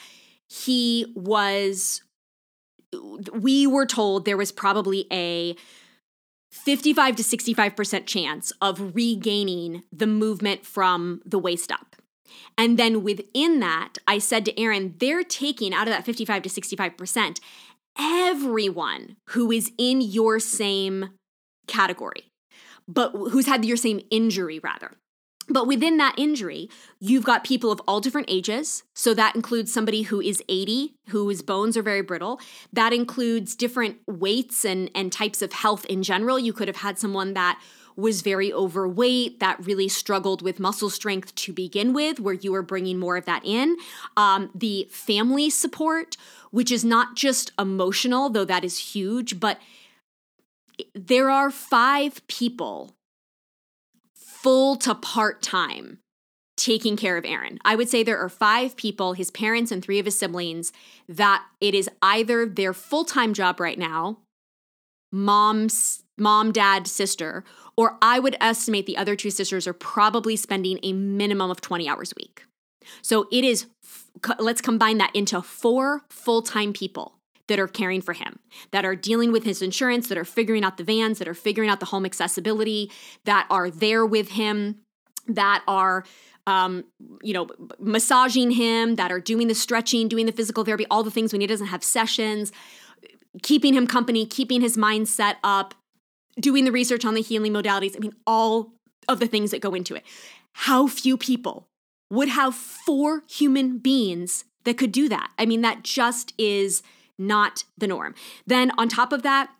[0.48, 2.02] he was
[3.34, 5.54] we were told there was probably a
[6.50, 11.96] 55 to 65% chance of regaining the movement from the waist up.
[12.56, 16.48] And then within that, I said to Aaron, they're taking out of that 55 to
[16.48, 17.40] 65%
[17.98, 21.10] everyone who is in your same
[21.66, 22.28] category
[22.88, 24.96] but who's had your same injury rather.
[25.50, 26.68] But within that injury,
[27.00, 28.82] you've got people of all different ages.
[28.94, 32.38] So that includes somebody who is 80, whose bones are very brittle.
[32.72, 36.38] That includes different weights and, and types of health in general.
[36.38, 37.60] You could have had someone that
[37.98, 42.62] was very overweight, that really struggled with muscle strength to begin with, where you are
[42.62, 43.76] bringing more of that in.
[44.16, 46.16] Um, the family support,
[46.52, 49.58] which is not just emotional, though that is huge, but
[50.94, 52.94] there are five people
[54.14, 55.98] full to part time
[56.56, 57.58] taking care of Aaron.
[57.64, 60.72] I would say there are five people, his parents and three of his siblings,
[61.08, 64.18] that it is either their full time job right now,
[65.10, 67.44] mom's mom, dad, sister,
[67.78, 71.88] or I would estimate the other two sisters are probably spending a minimum of 20
[71.88, 72.42] hours a week.
[73.02, 73.66] So it is,
[74.40, 77.14] let's combine that into four full time people
[77.46, 78.40] that are caring for him,
[78.72, 81.70] that are dealing with his insurance, that are figuring out the vans, that are figuring
[81.70, 82.90] out the home accessibility,
[83.26, 84.80] that are there with him,
[85.28, 86.04] that are
[86.48, 86.84] um,
[87.22, 87.46] you know,
[87.78, 91.42] massaging him, that are doing the stretching, doing the physical therapy, all the things when
[91.42, 92.50] he doesn't have sessions,
[93.42, 95.74] keeping him company, keeping his mindset up,
[96.40, 97.96] doing the research on the healing modalities.
[97.96, 98.72] I mean, all
[99.08, 100.04] of the things that go into it.
[100.52, 101.68] How few people
[102.10, 105.30] would have four human beings that could do that?
[105.38, 106.82] I mean, that just is
[107.18, 108.14] not the norm.
[108.46, 109.50] Then on top of that,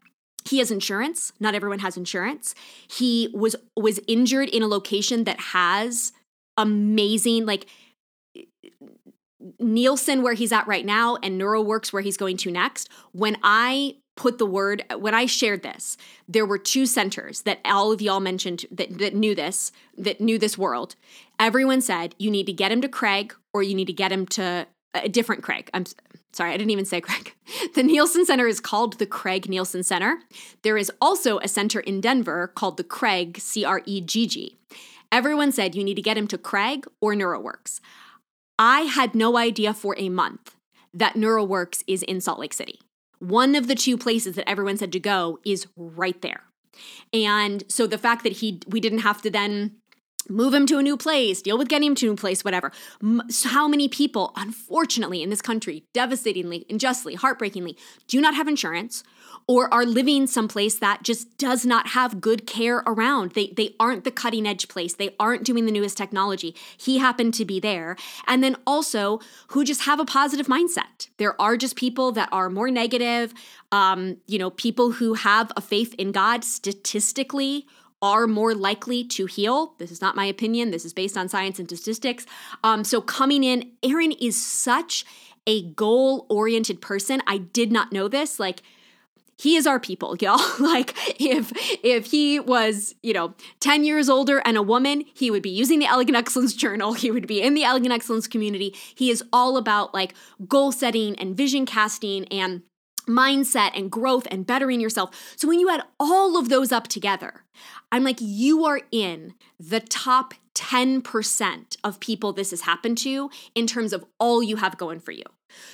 [0.48, 1.32] he has insurance.
[1.40, 2.54] Not everyone has insurance.
[2.88, 6.12] He was was injured in a location that has
[6.56, 7.66] amazing like
[9.60, 12.88] Neilsen where he's at right now and NeuroWorks where he's going to next.
[13.12, 15.96] When I put the word when I shared this,
[16.28, 20.38] there were two centers that all of y'all mentioned that, that knew this, that knew
[20.38, 20.96] this world.
[21.38, 24.26] Everyone said you need to get him to Craig or you need to get him
[24.26, 25.70] to a different Craig.
[25.72, 25.84] I'm
[26.32, 27.32] sorry, I didn't even say Craig.
[27.76, 30.18] The Neilsen Center is called the Craig Neilsen Center.
[30.62, 34.58] There is also a center in Denver called the Craig, C R E G G.
[35.12, 37.80] Everyone said you need to get him to Craig or NeuroWorks.
[38.58, 40.56] I had no idea for a month
[40.92, 42.80] that NeuroWorks is in Salt Lake City.
[43.18, 46.42] One of the two places that everyone said to go is right there.
[47.12, 49.76] And so the fact that he we didn't have to then
[50.28, 52.72] move him to a new place, deal with getting him to a new place, whatever.
[53.44, 59.02] How many people, unfortunately, in this country, devastatingly, unjustly, heartbreakingly, do not have insurance
[59.48, 63.32] or are living someplace that just does not have good care around.
[63.32, 64.94] They, they aren't the cutting edge place.
[64.94, 66.54] They aren't doing the newest technology.
[66.76, 67.96] He happened to be there.
[68.26, 71.08] And then also who just have a positive mindset.
[71.16, 73.32] There are just people that are more negative,
[73.72, 77.66] um, you know, people who have a faith in God statistically
[78.00, 79.74] are more likely to heal.
[79.78, 80.70] This is not my opinion.
[80.70, 82.26] This is based on science and statistics.
[82.62, 85.04] Um, so coming in, Aaron is such
[85.46, 87.22] a goal oriented person.
[87.26, 88.38] I did not know this.
[88.38, 88.62] Like,
[89.38, 90.40] he is our people, y'all.
[90.58, 95.42] like if if he was, you know, 10 years older and a woman, he would
[95.42, 96.92] be using the Elegant Excellence Journal.
[96.92, 98.74] He would be in the Elegant Excellence community.
[98.94, 100.14] He is all about like
[100.46, 102.62] goal setting and vision casting and
[103.08, 105.34] mindset and growth and bettering yourself.
[105.36, 107.44] So when you add all of those up together,
[107.90, 113.66] I'm like, you are in the top 10% of people this has happened to in
[113.66, 115.22] terms of all you have going for you.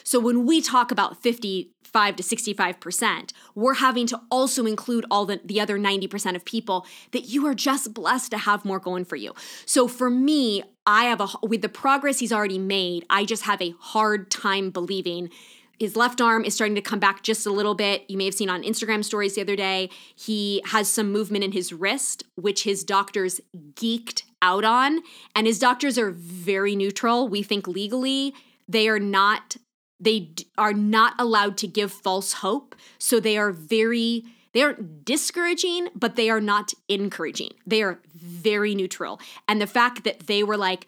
[0.02, 5.40] So when we talk about 55 to 65%, we're having to also include all the,
[5.44, 9.16] the other 90% of people that you are just blessed to have more going for
[9.16, 9.34] you.
[9.64, 13.62] So for me, I have a, with the progress he's already made, I just have
[13.62, 15.30] a hard time believing
[15.78, 18.04] his left arm is starting to come back just a little bit.
[18.08, 21.52] You may have seen on Instagram stories the other day, he has some movement in
[21.52, 23.40] his wrist, which his doctors
[23.74, 25.00] geeked out on.
[25.34, 27.28] And his doctors are very neutral.
[27.28, 28.34] We think legally
[28.68, 29.56] they are not
[30.00, 32.74] they are not allowed to give false hope.
[32.98, 37.50] So they are very they aren't discouraging, but they are not encouraging.
[37.66, 39.20] They are very neutral.
[39.48, 40.86] And the fact that they were like,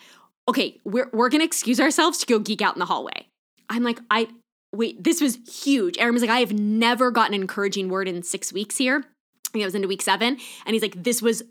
[0.49, 3.27] okay, we're, we're gonna excuse ourselves to go geek out in the hallway.
[3.69, 4.29] I'm like, I
[4.77, 5.99] wait, this was huge.
[5.99, 9.05] Aaron was like, I have never gotten an encouraging word in six weeks here.
[9.49, 10.39] I think I was into week seven.
[10.65, 11.43] And he's like, this was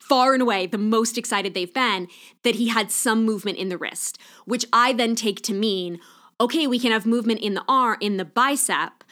[0.00, 2.08] far and away the most excited they've been
[2.42, 6.00] that he had some movement in the wrist, which I then take to mean,
[6.40, 9.04] okay, we can have movement in the arm, in the bicep,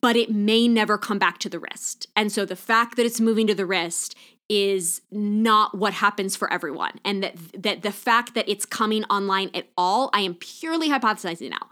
[0.00, 2.06] but it may never come back to the wrist.
[2.16, 4.16] And so the fact that it's moving to the wrist
[4.50, 9.48] is not what happens for everyone and that that the fact that it's coming online
[9.54, 11.68] at all i am purely hypothesizing now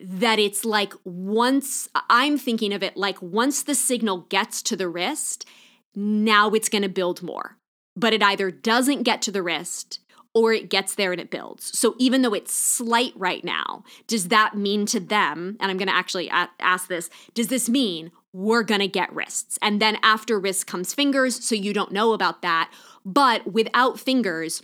[0.00, 4.88] that it's like once I'm thinking of it like once the signal gets to the
[4.88, 5.46] wrist,
[5.94, 7.56] now it's going to build more.
[7.96, 10.00] But it either doesn't get to the wrist
[10.32, 11.76] or it gets there and it builds.
[11.76, 15.88] So even though it's slight right now, does that mean to them, and I'm going
[15.88, 19.58] to actually ask this, does this mean we're going to get wrists?
[19.60, 22.70] And then after wrists comes fingers, so you don't know about that.
[23.04, 24.62] But without fingers,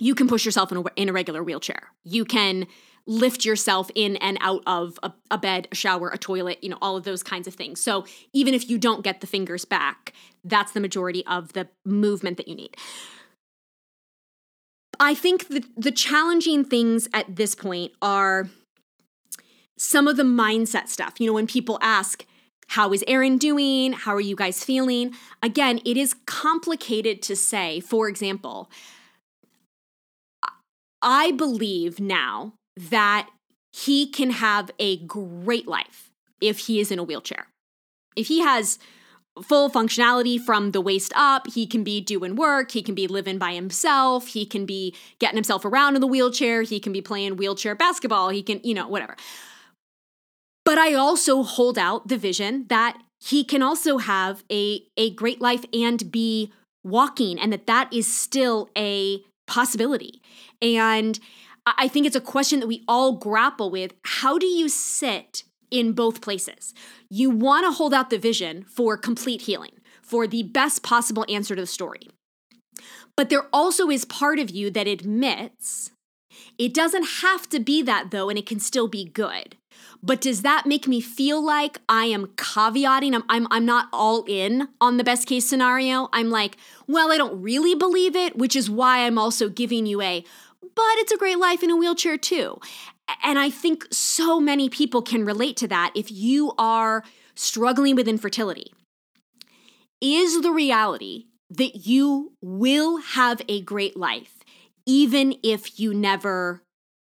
[0.00, 1.92] you can push yourself in a, in a regular wheelchair.
[2.02, 2.66] You can
[3.06, 6.78] lift yourself in and out of a, a, bed, a shower, a toilet, you know,
[6.82, 7.80] all of those kinds of things.
[7.80, 10.12] So even if you don't get the fingers back,
[10.44, 12.76] that's the majority of the movement that you need.
[14.98, 18.48] I think the, the challenging things at this point are
[19.76, 21.14] some of the mindset stuff.
[21.18, 22.24] You know, when people ask,
[22.68, 23.92] how is Aaron doing?
[23.92, 25.12] How are you guys feeling?
[25.42, 27.78] Again, it is complicated to say.
[27.78, 28.70] For example,
[31.02, 33.28] I believe now that
[33.72, 36.10] he can have a great life
[36.40, 37.46] if he is in a wheelchair.
[38.16, 38.78] If he has
[39.42, 41.46] full functionality from the waist up.
[41.48, 42.70] He can be doing work.
[42.70, 44.28] He can be living by himself.
[44.28, 46.62] He can be getting himself around in the wheelchair.
[46.62, 48.30] He can be playing wheelchair basketball.
[48.30, 49.16] He can, you know, whatever.
[50.64, 55.40] But I also hold out the vision that he can also have a, a great
[55.40, 56.52] life and be
[56.82, 60.20] walking, and that that is still a possibility.
[60.60, 61.18] And
[61.66, 63.92] I think it's a question that we all grapple with.
[64.04, 66.72] How do you sit in both places?
[67.10, 71.56] You want to hold out the vision for complete healing, for the best possible answer
[71.56, 72.08] to the story.
[73.16, 75.90] But there also is part of you that admits
[76.58, 79.56] it doesn't have to be that though, and it can still be good.
[80.02, 83.14] But does that make me feel like I am caveating?
[83.14, 86.08] I'm, I'm, I'm not all in on the best case scenario.
[86.12, 86.56] I'm like,
[86.86, 90.24] well, I don't really believe it, which is why I'm also giving you a,
[90.76, 92.60] but it's a great life in a wheelchair too.
[93.24, 97.02] And I think so many people can relate to that if you are
[97.34, 98.72] struggling with infertility.
[100.00, 104.36] Is the reality that you will have a great life
[104.86, 106.62] even if you never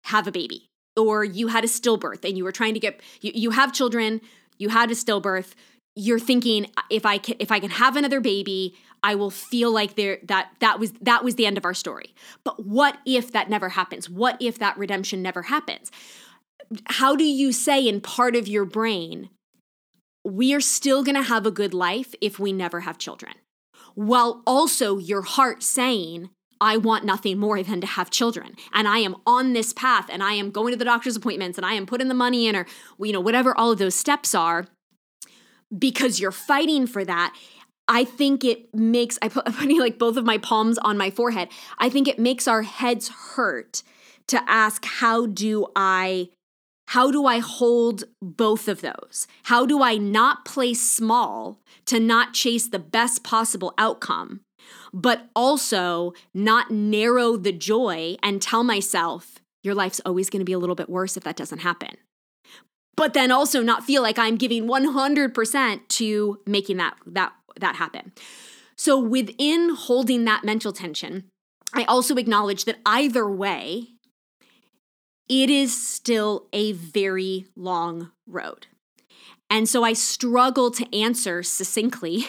[0.06, 3.30] have a baby or you had a stillbirth and you were trying to get you,
[3.34, 4.20] you have children,
[4.58, 5.52] you had a stillbirth,
[5.94, 9.94] you're thinking if I can if I can have another baby, I will feel like
[9.94, 12.14] there that that was that was the end of our story.
[12.44, 14.08] But what if that never happens?
[14.08, 15.90] What if that redemption never happens?
[16.86, 19.30] How do you say in part of your brain,
[20.24, 23.34] we are still going to have a good life if we never have children?
[23.94, 26.30] While also your heart saying,
[26.60, 28.54] I want nothing more than to have children.
[28.72, 31.66] And I am on this path and I am going to the doctor's appointments and
[31.66, 32.66] I am putting the money in or,
[33.00, 34.66] you know, whatever all of those steps are
[35.76, 37.34] because you're fighting for that.
[37.90, 41.10] I think it makes, I put, I'm putting like both of my palms on my
[41.10, 41.48] forehead.
[41.78, 43.82] I think it makes our heads hurt
[44.28, 46.30] to ask, how do I
[46.88, 49.28] how do I hold both of those?
[49.44, 54.40] How do I not play small to not chase the best possible outcome
[54.92, 60.52] but also not narrow the joy and tell myself, your life's always going to be
[60.52, 61.96] a little bit worse if that doesn't happen.
[62.96, 68.12] But then also not feel like I'm giving 100% to making that that that happen.
[68.76, 71.24] So within holding that mental tension,
[71.72, 73.88] I also acknowledge that either way,
[75.28, 78.66] it is still a very long road.
[79.48, 82.24] And so I struggle to answer succinctly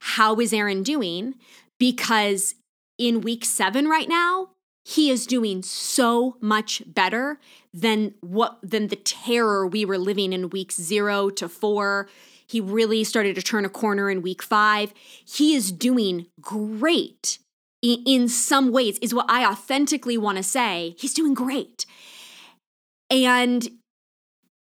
[0.00, 1.34] how is Aaron doing
[1.78, 2.54] because
[2.98, 4.50] in week seven right now,
[4.84, 7.40] he is doing so much better
[7.74, 12.08] than what than the terror we were living in weeks zero to four.
[12.48, 14.92] He really started to turn a corner in week five.
[15.24, 17.38] He is doing great
[17.82, 20.94] in, some ways, is what I authentically want to say.
[20.98, 21.86] He's doing great.
[23.10, 23.68] And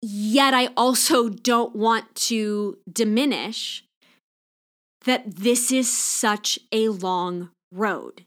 [0.01, 3.84] yet, I also don't want to diminish
[5.05, 8.24] that this is such a long road.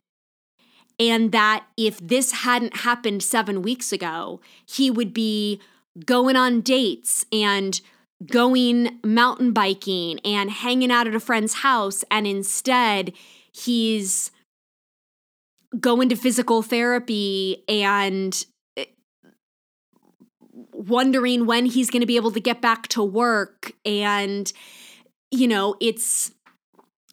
[0.99, 5.61] And that if this hadn't happened seven weeks ago, he would be
[6.05, 7.81] going on dates and
[8.27, 12.05] going mountain biking and hanging out at a friend's house.
[12.11, 13.13] And instead,
[13.53, 14.31] he's
[15.79, 18.45] going to physical therapy and
[18.77, 18.85] eh,
[20.73, 23.73] wondering when he's going to be able to get back to work.
[23.85, 24.53] And,
[25.31, 26.31] you know, it's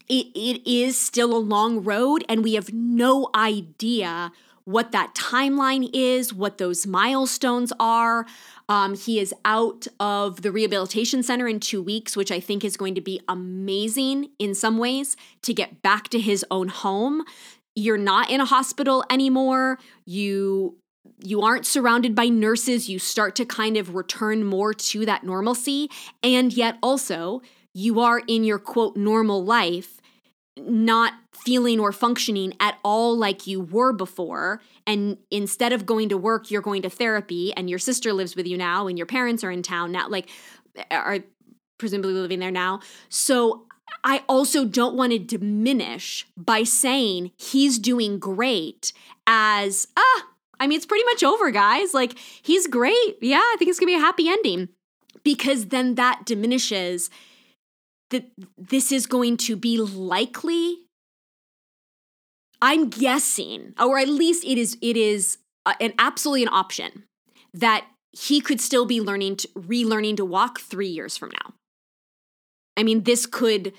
[0.08, 4.34] it, it is still a long road, and we have no idea
[4.72, 8.26] what that timeline is, what those milestones are.
[8.70, 12.78] Um, he is out of the rehabilitation center in two weeks, which I think is
[12.78, 17.24] going to be amazing in some ways to get back to his own home.
[17.76, 19.78] You're not in a hospital anymore.
[20.06, 20.78] You
[21.24, 22.90] you aren't surrounded by nurses.
[22.90, 25.90] You start to kind of return more to that normalcy.
[26.24, 27.42] And yet also,
[27.74, 30.01] you are in your quote normal life
[30.58, 34.62] not feeling or functioning at all like you were before.
[34.86, 38.48] And instead of going to work, you're going to therapy, and your sister lives with
[38.48, 40.30] you now, and your parents are in town now, like,
[40.90, 41.20] are
[41.78, 42.82] presumably living there now.
[43.10, 43.66] So
[44.04, 48.94] I also don't want to diminish by saying he's doing great
[49.28, 50.28] as, ah,
[50.60, 51.94] I mean, it's pretty much over, guys.
[51.94, 53.18] Like, he's great.
[53.22, 54.70] Yeah, I think it's going to be a happy ending
[55.24, 57.10] because then that diminishes
[58.12, 60.78] that this is going to be likely?
[62.62, 67.06] I'm guessing or at least it is it is uh, an absolutely an option
[67.54, 71.54] that he could still be learning to relearning to walk 3 years from now.
[72.78, 73.74] I mean this could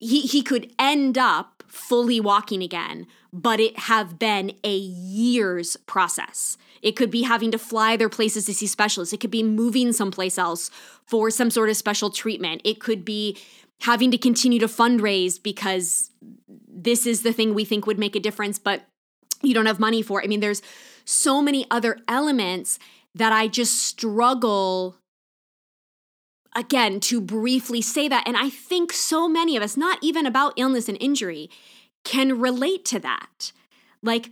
[0.00, 6.56] he he could end up fully walking again but it have been a year's process.
[6.80, 9.12] It could be having to fly other places to see specialists.
[9.12, 10.70] It could be moving someplace else
[11.04, 12.62] for some sort of special treatment.
[12.64, 13.36] It could be
[13.80, 16.10] having to continue to fundraise because
[16.68, 18.82] this is the thing we think would make a difference, but
[19.42, 20.22] you don't have money for.
[20.22, 20.62] I mean, there's
[21.04, 22.78] so many other elements
[23.14, 24.96] that I just struggle
[26.54, 28.24] again to briefly say that.
[28.26, 31.50] And I think so many of us, not even about illness and injury,
[32.04, 33.52] can relate to that.
[34.02, 34.30] Like,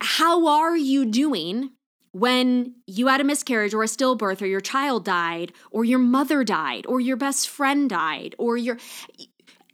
[0.00, 1.70] how are you doing
[2.12, 6.44] when you had a miscarriage or a stillbirth or your child died or your mother
[6.44, 8.78] died or your best friend died or your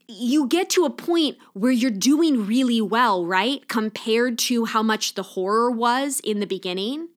[0.09, 3.68] you get to a point where you're doing really well, right?
[3.68, 7.09] Compared to how much the horror was in the beginning.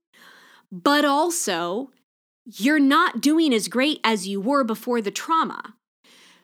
[0.71, 1.91] But also,
[2.45, 5.75] you're not doing as great as you were before the trauma.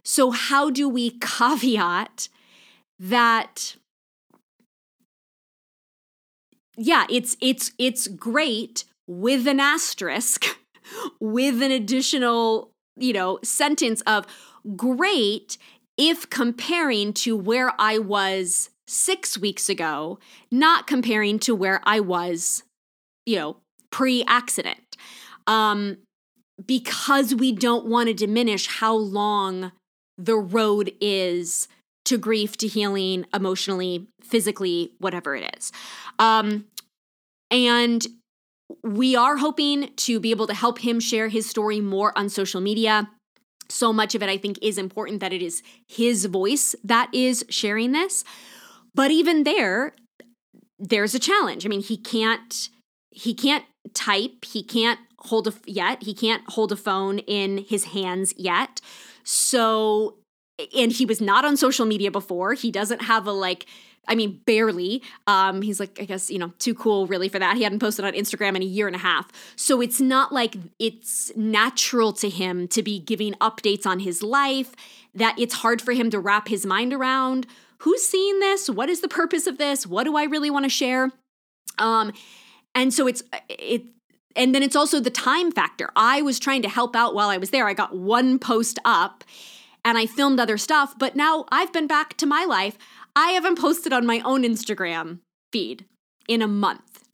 [0.04, 2.30] So, how do we caveat
[2.98, 3.76] that?
[6.78, 10.46] Yeah, it's it's it's great with an asterisk,
[11.20, 14.26] with an additional, you know, sentence of
[14.76, 15.58] great
[15.98, 20.20] if comparing to where I was six weeks ago,
[20.52, 22.64] not comparing to where I was,
[23.26, 23.58] you know,
[23.92, 24.98] pre accident.
[25.48, 25.98] Um,
[26.66, 29.72] because we don't want to diminish how long
[30.18, 31.68] the road is
[32.08, 35.72] to grief, to healing, emotionally, physically, whatever it is.
[36.20, 36.66] Um,
[37.52, 38.06] and
[38.84, 42.60] we are hoping to be able to help him share his story more on social
[42.60, 43.10] media
[43.70, 47.46] so much of it I think is important that it is his voice that is
[47.50, 48.24] sharing this.
[48.96, 49.94] But even there,
[50.80, 51.66] there's a challenge.
[51.66, 52.70] I mean, he can't
[53.12, 57.86] he can't type, he can't hold a yet, he can't hold a phone in his
[57.86, 58.80] hands yet.
[59.24, 60.18] So
[60.76, 62.54] and he was not on social media before.
[62.54, 63.66] He doesn't have a like
[64.08, 65.04] I mean, barely.
[65.28, 67.58] Um, he's like, I guess, you know, too cool really for that.
[67.58, 69.30] He hadn't posted on Instagram in a year and a half.
[69.56, 74.74] So it's not like it's natural to him to be giving updates on his life,
[75.14, 77.48] that it's hard for him to wrap his mind around.
[77.80, 78.70] Who's seeing this?
[78.70, 79.86] What is the purpose of this?
[79.86, 81.12] What do I really want to share?
[81.78, 82.14] Um,
[82.74, 83.84] and so it's it
[84.36, 85.90] and then it's also the time factor.
[85.96, 87.68] I was trying to help out while I was there.
[87.68, 89.24] I got one post up
[89.88, 92.78] and I filmed other stuff, but now I've been back to my life.
[93.16, 95.20] I haven't posted on my own Instagram
[95.54, 95.86] feed
[96.28, 97.06] in a month.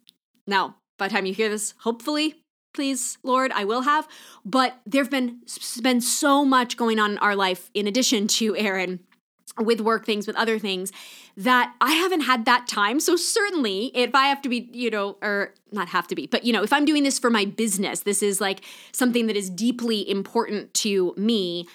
[0.47, 2.41] Now, by the time you hear this, hopefully,
[2.73, 4.07] please, Lord, I will have.
[4.43, 5.41] But there've been
[5.83, 9.01] been so much going on in our life in addition to Aaron
[9.59, 10.91] with work things, with other things,
[11.37, 12.99] that I haven't had that time.
[12.99, 16.43] So certainly, if I have to be, you know, or not have to be, but
[16.43, 18.61] you know, if I'm doing this for my business, this is like
[18.91, 21.67] something that is deeply important to me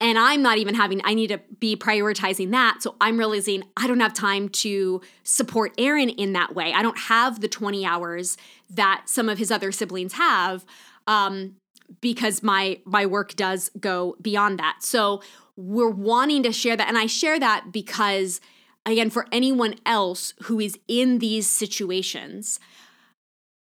[0.00, 2.82] and I'm not even having, I need to be prioritizing that.
[2.82, 6.72] So I'm realizing I don't have time to support Aaron in that way.
[6.72, 8.36] I don't have the 20 hours
[8.70, 10.64] that some of his other siblings have
[11.06, 11.56] um,
[12.00, 14.78] because my my work does go beyond that.
[14.80, 15.22] So
[15.56, 16.88] we're wanting to share that.
[16.88, 18.40] And I share that because,
[18.84, 22.58] again, for anyone else who is in these situations,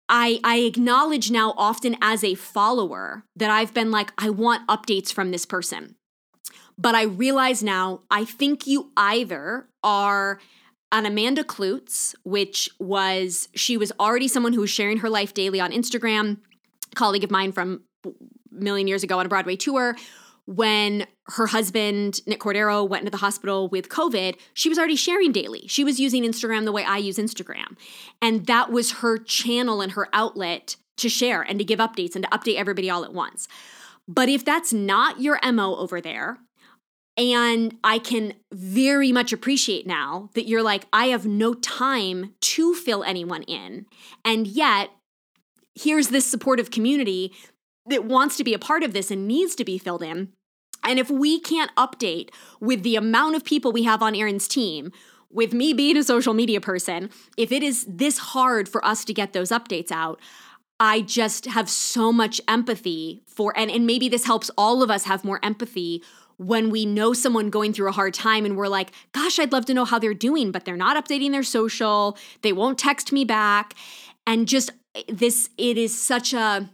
[0.09, 5.13] I, I acknowledge now often as a follower that I've been like, I want updates
[5.13, 5.95] from this person.
[6.81, 10.41] But I realize now, I think you either are
[10.93, 15.61] an Amanda Kloots, which was, she was already someone who was sharing her life daily
[15.61, 16.39] on Instagram,
[16.95, 17.83] colleague of mine from
[18.51, 19.95] million years ago on a Broadway tour.
[20.47, 25.33] When her husband, Nick Cordero, went into the hospital with COVID, she was already sharing
[25.33, 25.67] daily.
[25.69, 27.77] She was using Instagram the way I use Instagram.
[28.23, 32.25] And that was her channel and her outlet to share and to give updates and
[32.25, 33.49] to update everybody all at once.
[34.09, 36.39] But if that's not your MO over there,
[37.17, 42.75] and I can very much appreciate now that you're like, I have no time to
[42.75, 43.87] fill anyone in.
[44.25, 44.91] And yet,
[45.75, 47.33] here's this supportive community
[47.87, 50.29] that wants to be a part of this and needs to be filled in.
[50.85, 52.31] And if we can't update
[52.61, 54.93] with the amount of people we have on Aaron's team,
[55.33, 59.15] with me being a social media person, if it is this hard for us to
[59.15, 60.19] get those updates out,
[60.81, 65.05] I just have so much empathy for, and, and maybe this helps all of us
[65.05, 66.03] have more empathy
[66.41, 69.67] when we know someone going through a hard time and we're like, gosh, I'd love
[69.67, 73.27] to know how they're doing, but they're not updating their social, they won't text me
[73.27, 73.75] back.
[74.27, 76.71] And just eh, this, it is such a,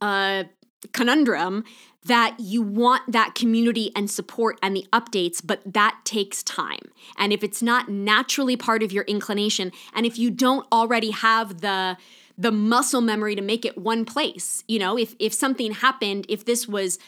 [0.00, 0.44] a
[0.92, 1.64] conundrum
[2.04, 6.92] that you want that community and support and the updates, but that takes time.
[7.18, 11.62] And if it's not naturally part of your inclination, and if you don't already have
[11.62, 11.96] the
[12.36, 16.44] the muscle memory to make it one place, you know, if if something happened, if
[16.44, 16.98] this was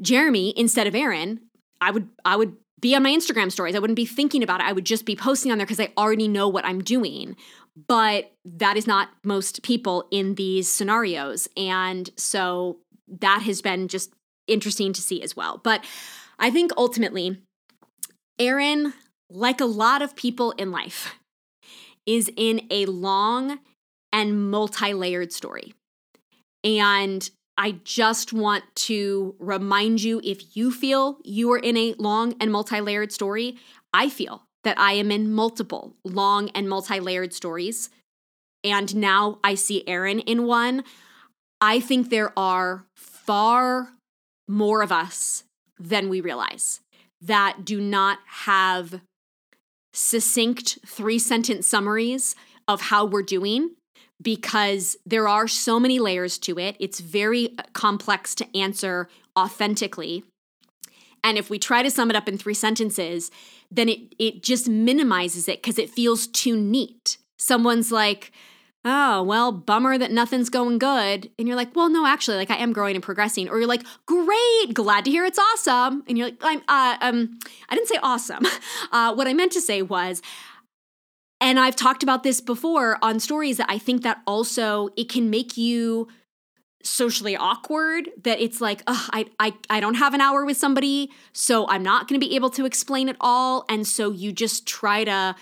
[0.00, 1.40] Jeremy instead of Aaron,
[1.80, 3.74] I would I would be on my Instagram stories.
[3.74, 4.66] I wouldn't be thinking about it.
[4.66, 7.36] I would just be posting on there because I already know what I'm doing.
[7.88, 11.48] But that is not most people in these scenarios.
[11.56, 12.78] And so
[13.20, 14.12] that has been just
[14.46, 15.60] interesting to see as well.
[15.62, 15.84] But
[16.38, 17.38] I think ultimately,
[18.38, 18.92] Aaron,
[19.30, 21.14] like a lot of people in life,
[22.04, 23.60] is in a long
[24.12, 25.72] and multi layered story.
[26.64, 32.34] And I just want to remind you if you feel you are in a long
[32.40, 33.56] and multi layered story,
[33.92, 37.90] I feel that I am in multiple long and multi layered stories.
[38.64, 40.84] And now I see Aaron in one.
[41.60, 43.92] I think there are far
[44.48, 45.44] more of us
[45.78, 46.80] than we realize
[47.20, 49.00] that do not have
[49.92, 52.34] succinct three sentence summaries
[52.66, 53.70] of how we're doing
[54.22, 56.76] because there are so many layers to it.
[56.78, 60.24] It's very complex to answer authentically.
[61.24, 63.30] And if we try to sum it up in three sentences,
[63.70, 67.16] then it, it just minimizes it because it feels too neat.
[67.38, 68.32] Someone's like,
[68.84, 71.30] oh, well, bummer that nothing's going good.
[71.38, 73.48] And you're like, well, no, actually, like I am growing and progressing.
[73.48, 76.02] Or you're like, great, glad to hear it's awesome.
[76.08, 78.46] And you're like, I'm, uh, um, I didn't say awesome.
[78.90, 80.20] Uh, what I meant to say was,
[81.42, 85.28] and I've talked about this before on stories that I think that also it can
[85.28, 86.06] make you
[86.84, 91.68] socially awkward that it's like I, I i don't have an hour with somebody so
[91.68, 93.64] i'm not going to be able to explain it all.
[93.68, 95.36] And so you just try to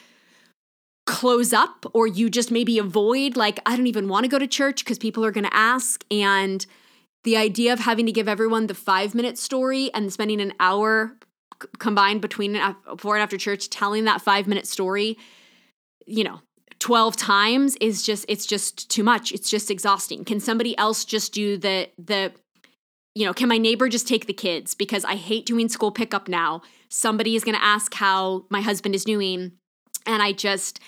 [1.07, 4.47] close up or you just maybe avoid like i don't even want to go to
[4.47, 6.05] church because people are going to ask.
[6.11, 6.65] And
[7.25, 11.17] the idea of having to give everyone the five minute story and spending an hour
[11.63, 15.17] c- combined between before and after church telling that five minute story
[16.11, 16.41] you know
[16.79, 21.33] 12 times is just it's just too much it's just exhausting can somebody else just
[21.33, 22.33] do the the
[23.15, 26.29] you know can my neighbor just take the kids because i hate doing school pickup
[26.29, 29.53] now somebody is going to ask how my husband is doing
[30.07, 30.81] and I just,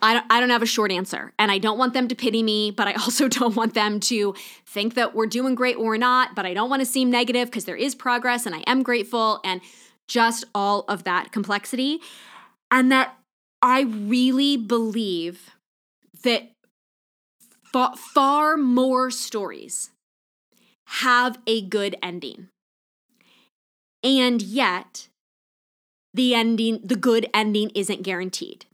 [0.00, 1.32] I don't, I don't have a short answer.
[1.38, 4.34] And I don't want them to pity me, but I also don't want them to
[4.66, 6.34] think that we're doing great or not.
[6.34, 9.40] But I don't want to seem negative because there is progress and I am grateful
[9.44, 9.60] and
[10.08, 12.00] just all of that complexity.
[12.70, 13.16] And that
[13.66, 15.50] I really believe
[16.22, 16.52] that
[17.72, 19.90] fa- far more stories
[21.02, 22.46] have a good ending.
[24.04, 25.08] And yet,
[26.14, 28.66] the ending, the good ending isn't guaranteed.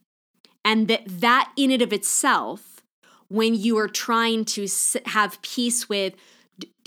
[0.63, 2.83] And that that in and of itself,
[3.29, 4.69] when you are trying to
[5.07, 6.13] have peace with,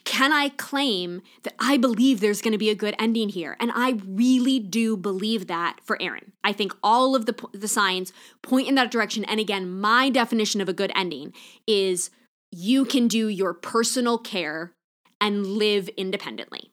[0.05, 3.57] can I claim that I believe there's going to be a good ending here?
[3.59, 6.31] And I really do believe that for Aaron.
[6.43, 9.25] I think all of the, the signs point in that direction.
[9.25, 11.33] And again, my definition of a good ending
[11.67, 12.11] is
[12.51, 14.71] you can do your personal care
[15.19, 16.71] and live independently.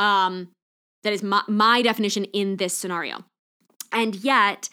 [0.00, 0.48] Um,
[1.02, 3.24] that is my, my definition in this scenario.
[3.92, 4.70] And yet,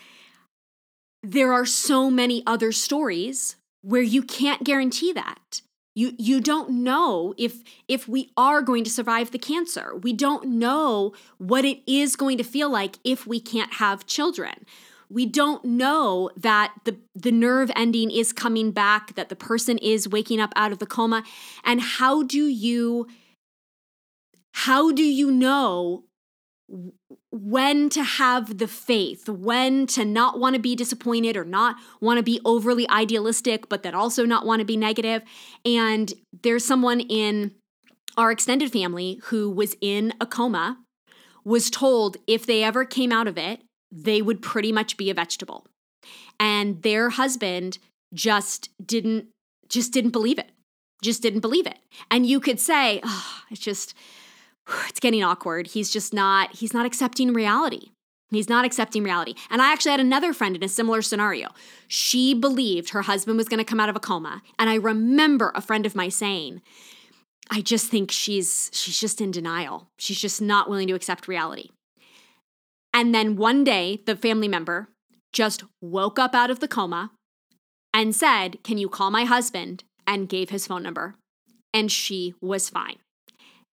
[1.22, 5.62] there are so many other stories where you can't guarantee that.
[5.94, 9.96] You, you don't know if if we are going to survive the cancer.
[9.96, 14.66] We don't know what it is going to feel like if we can't have children.
[15.10, 20.08] We don't know that the, the nerve ending is coming back, that the person is
[20.08, 21.24] waking up out of the coma.
[21.66, 23.08] And how do you
[24.54, 26.06] how do you know
[27.32, 32.18] when to have the faith, when to not want to be disappointed or not want
[32.18, 35.22] to be overly idealistic, but then also not want to be negative.
[35.66, 36.14] And
[36.44, 37.56] there's someone in
[38.18, 40.78] our extended family who was in a coma,
[41.44, 43.62] was told if they ever came out of it,
[43.92, 45.66] they would pretty much be a vegetable.
[46.40, 47.78] And their husband
[48.14, 49.28] just didn't
[49.70, 50.52] just didn't believe it.
[51.02, 51.80] Just didn't believe it.
[52.10, 53.96] And you could say, oh, it's just
[54.88, 55.68] it's getting awkward.
[55.68, 57.92] He's just not, he's not accepting reality.
[58.30, 59.36] He's not accepting reality.
[59.50, 61.50] And I actually had another friend in a similar scenario.
[61.88, 64.42] She believed her husband was going to come out of a coma.
[64.58, 66.62] And I remember a friend of mine saying,
[67.50, 69.90] I just think she's she's just in denial.
[70.00, 71.72] She's just not willing to accept reality.
[72.94, 74.88] And then one day, the family member
[75.34, 77.12] just woke up out of the coma
[77.94, 79.84] and said, Can you call my husband?
[80.08, 81.16] and gave his phone number.
[81.74, 82.98] And she was fine.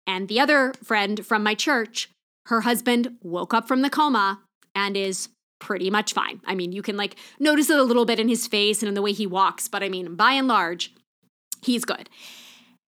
[0.09, 2.11] And the other friend from my church,
[2.47, 4.41] her husband woke up from the coma
[4.75, 5.29] and is
[5.61, 6.41] pretty much fine.
[6.47, 8.95] I mean, you can like notice it a little bit in his face and in
[8.95, 10.95] the way he walks, but I mean, by and large,
[11.63, 12.09] he's good.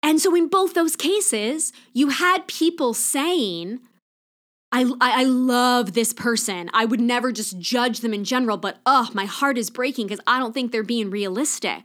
[0.03, 3.79] And so in both those cases, you had people saying,
[4.71, 6.69] I, I, love this person.
[6.73, 10.23] I would never just judge them in general, but oh, my heart is breaking because
[10.27, 11.83] I don't think they're being realistic.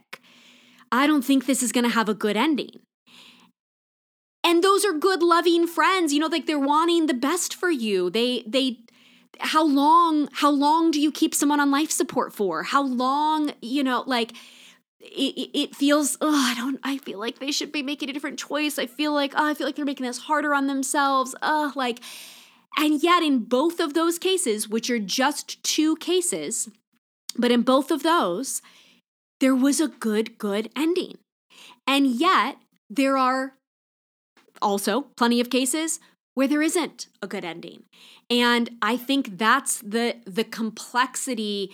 [0.91, 2.81] I don't think this is going to have a good ending.
[4.45, 8.09] And those are good loving friends, you know, like they're wanting the best for you.
[8.11, 8.79] They they
[9.39, 12.63] how long how long do you keep someone on life support for?
[12.63, 14.33] How long, you know, like
[15.01, 18.39] it, it feels oh i don't i feel like they should be making a different
[18.39, 21.71] choice i feel like oh i feel like they're making this harder on themselves oh
[21.75, 21.99] like
[22.77, 26.69] And yet, in both of those cases, which are just two cases,
[27.37, 28.61] but in both of those,
[29.39, 31.17] there was a good, good ending.
[31.87, 32.57] And yet,
[32.89, 33.53] there are
[34.61, 35.99] also plenty of cases
[36.33, 37.83] where there isn't a good ending.
[38.29, 41.71] And I think that's the the complexity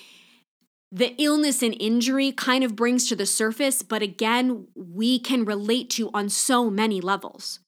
[0.91, 5.89] the illness and injury kind of brings to the surface, but again, we can relate
[5.91, 7.59] to on so many levels.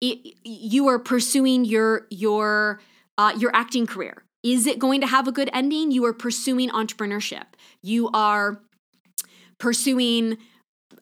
[0.00, 2.80] It, you are pursuing your your
[3.16, 4.24] uh, your acting career.
[4.42, 5.92] Is it going to have a good ending?
[5.92, 7.44] You are pursuing entrepreneurship.
[7.82, 8.60] You are
[9.58, 10.36] pursuing,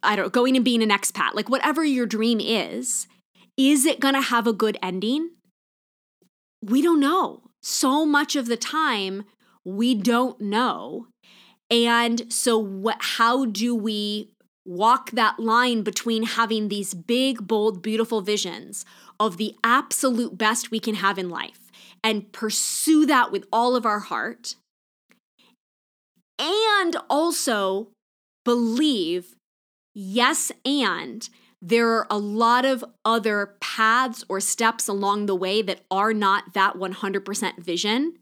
[0.02, 1.34] I don't know, going and being an expat.
[1.34, 3.08] Like whatever your dream is,
[3.56, 5.30] is it going to have a good ending?
[6.62, 7.42] We don't know.
[7.62, 9.24] So much of the time,
[9.64, 11.06] we don't know
[11.72, 14.34] and so, what, how do we
[14.66, 18.84] walk that line between having these big, bold, beautiful visions
[19.18, 21.70] of the absolute best we can have in life
[22.04, 24.56] and pursue that with all of our heart?
[26.38, 27.88] And also
[28.44, 29.34] believe,
[29.94, 31.26] yes, and
[31.64, 36.54] there are a lot of other paths or steps along the way that are not
[36.54, 38.14] that 100% vision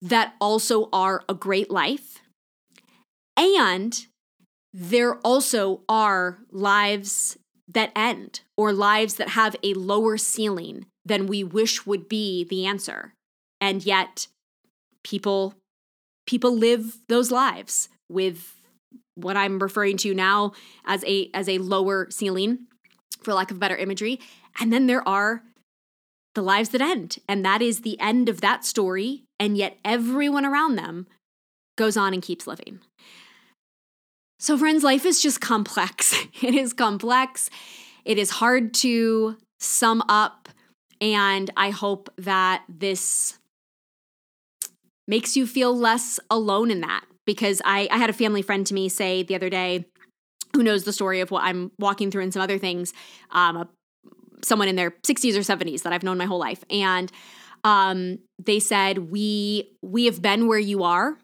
[0.00, 2.20] that also are a great life
[3.36, 4.06] and
[4.72, 7.38] there also are lives
[7.68, 12.66] that end or lives that have a lower ceiling than we wish would be the
[12.66, 13.14] answer.
[13.60, 14.28] And yet
[15.02, 15.54] people
[16.26, 18.55] people live those lives with
[19.16, 20.52] what I'm referring to now
[20.84, 22.66] as a as a lower ceiling
[23.22, 24.20] for lack of better imagery.
[24.60, 25.42] And then there are
[26.34, 27.18] the lives that end.
[27.28, 29.24] And that is the end of that story.
[29.40, 31.06] And yet everyone around them
[31.76, 32.80] goes on and keeps living.
[34.38, 36.14] So, friends, life is just complex.
[36.42, 37.48] It is complex.
[38.04, 40.50] It is hard to sum up.
[41.00, 43.38] And I hope that this
[45.08, 47.04] makes you feel less alone in that.
[47.26, 49.86] Because I, I had a family friend to me say the other day,
[50.54, 52.92] who knows the story of what I'm walking through and some other things,
[53.30, 53.68] um, a,
[54.42, 56.64] someone in their 60s or 70s that I've known my whole life.
[56.70, 57.10] And
[57.64, 61.18] um, they said, we, we have been where you are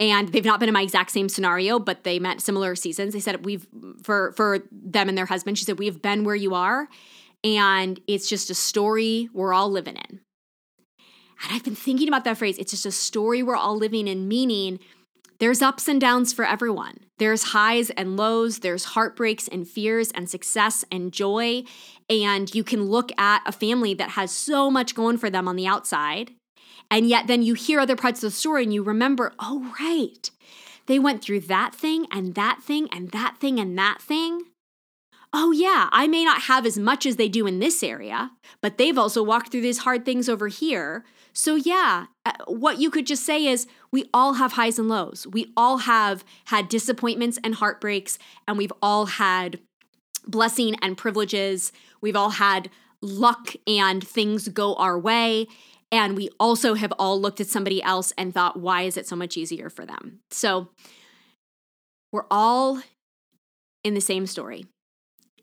[0.00, 3.12] and they've not been in my exact same scenario, but they met similar seasons.
[3.12, 3.68] They said we've
[4.02, 5.58] for for them and their husband.
[5.58, 6.88] She said we have been where you are,
[7.44, 10.20] and it's just a story we're all living in.
[11.42, 12.58] And I've been thinking about that phrase.
[12.58, 14.80] It's just a story we're all living in, meaning
[15.40, 17.00] there's ups and downs for everyone.
[17.18, 21.64] There's highs and lows, there's heartbreaks and fears and success and joy.
[22.08, 25.56] And you can look at a family that has so much going for them on
[25.56, 26.32] the outside
[26.90, 30.30] and yet then you hear other parts of the story and you remember, oh, right,
[30.86, 34.42] they went through that thing and that thing and that thing and that thing.
[35.32, 38.78] Oh, yeah, I may not have as much as they do in this area, but
[38.78, 41.04] they've also walked through these hard things over here.
[41.40, 45.26] So, yeah, uh, what you could just say is we all have highs and lows.
[45.26, 49.58] We all have had disappointments and heartbreaks, and we've all had
[50.26, 51.72] blessing and privileges.
[52.02, 52.68] We've all had
[53.00, 55.46] luck and things go our way.
[55.90, 59.16] And we also have all looked at somebody else and thought, why is it so
[59.16, 60.20] much easier for them?
[60.30, 60.68] So
[62.12, 62.82] we're all
[63.82, 64.66] in the same story.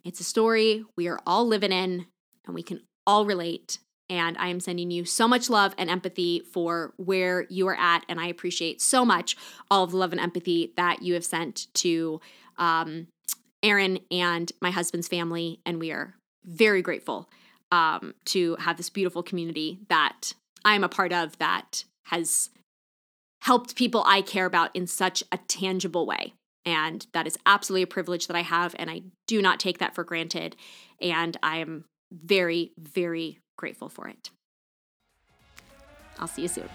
[0.06, 2.06] It's a story we are all living in
[2.46, 3.80] and we can all relate.
[4.10, 8.06] And I am sending you so much love and empathy for where you are at.
[8.08, 9.36] And I appreciate so much
[9.70, 12.22] all of the love and empathy that you have sent to
[12.58, 13.08] um,
[13.62, 15.60] Aaron and my husband's family.
[15.66, 17.30] And we are very grateful
[17.72, 20.34] um, to have this beautiful community that
[20.64, 22.50] I'm a part of that has
[23.42, 26.34] helped people I care about in such a tangible way.
[26.66, 28.76] And that is absolutely a privilege that I have.
[28.78, 30.56] And I do not take that for granted.
[31.02, 34.30] And I am very, very grateful for it.
[36.20, 36.70] I'll see you soon.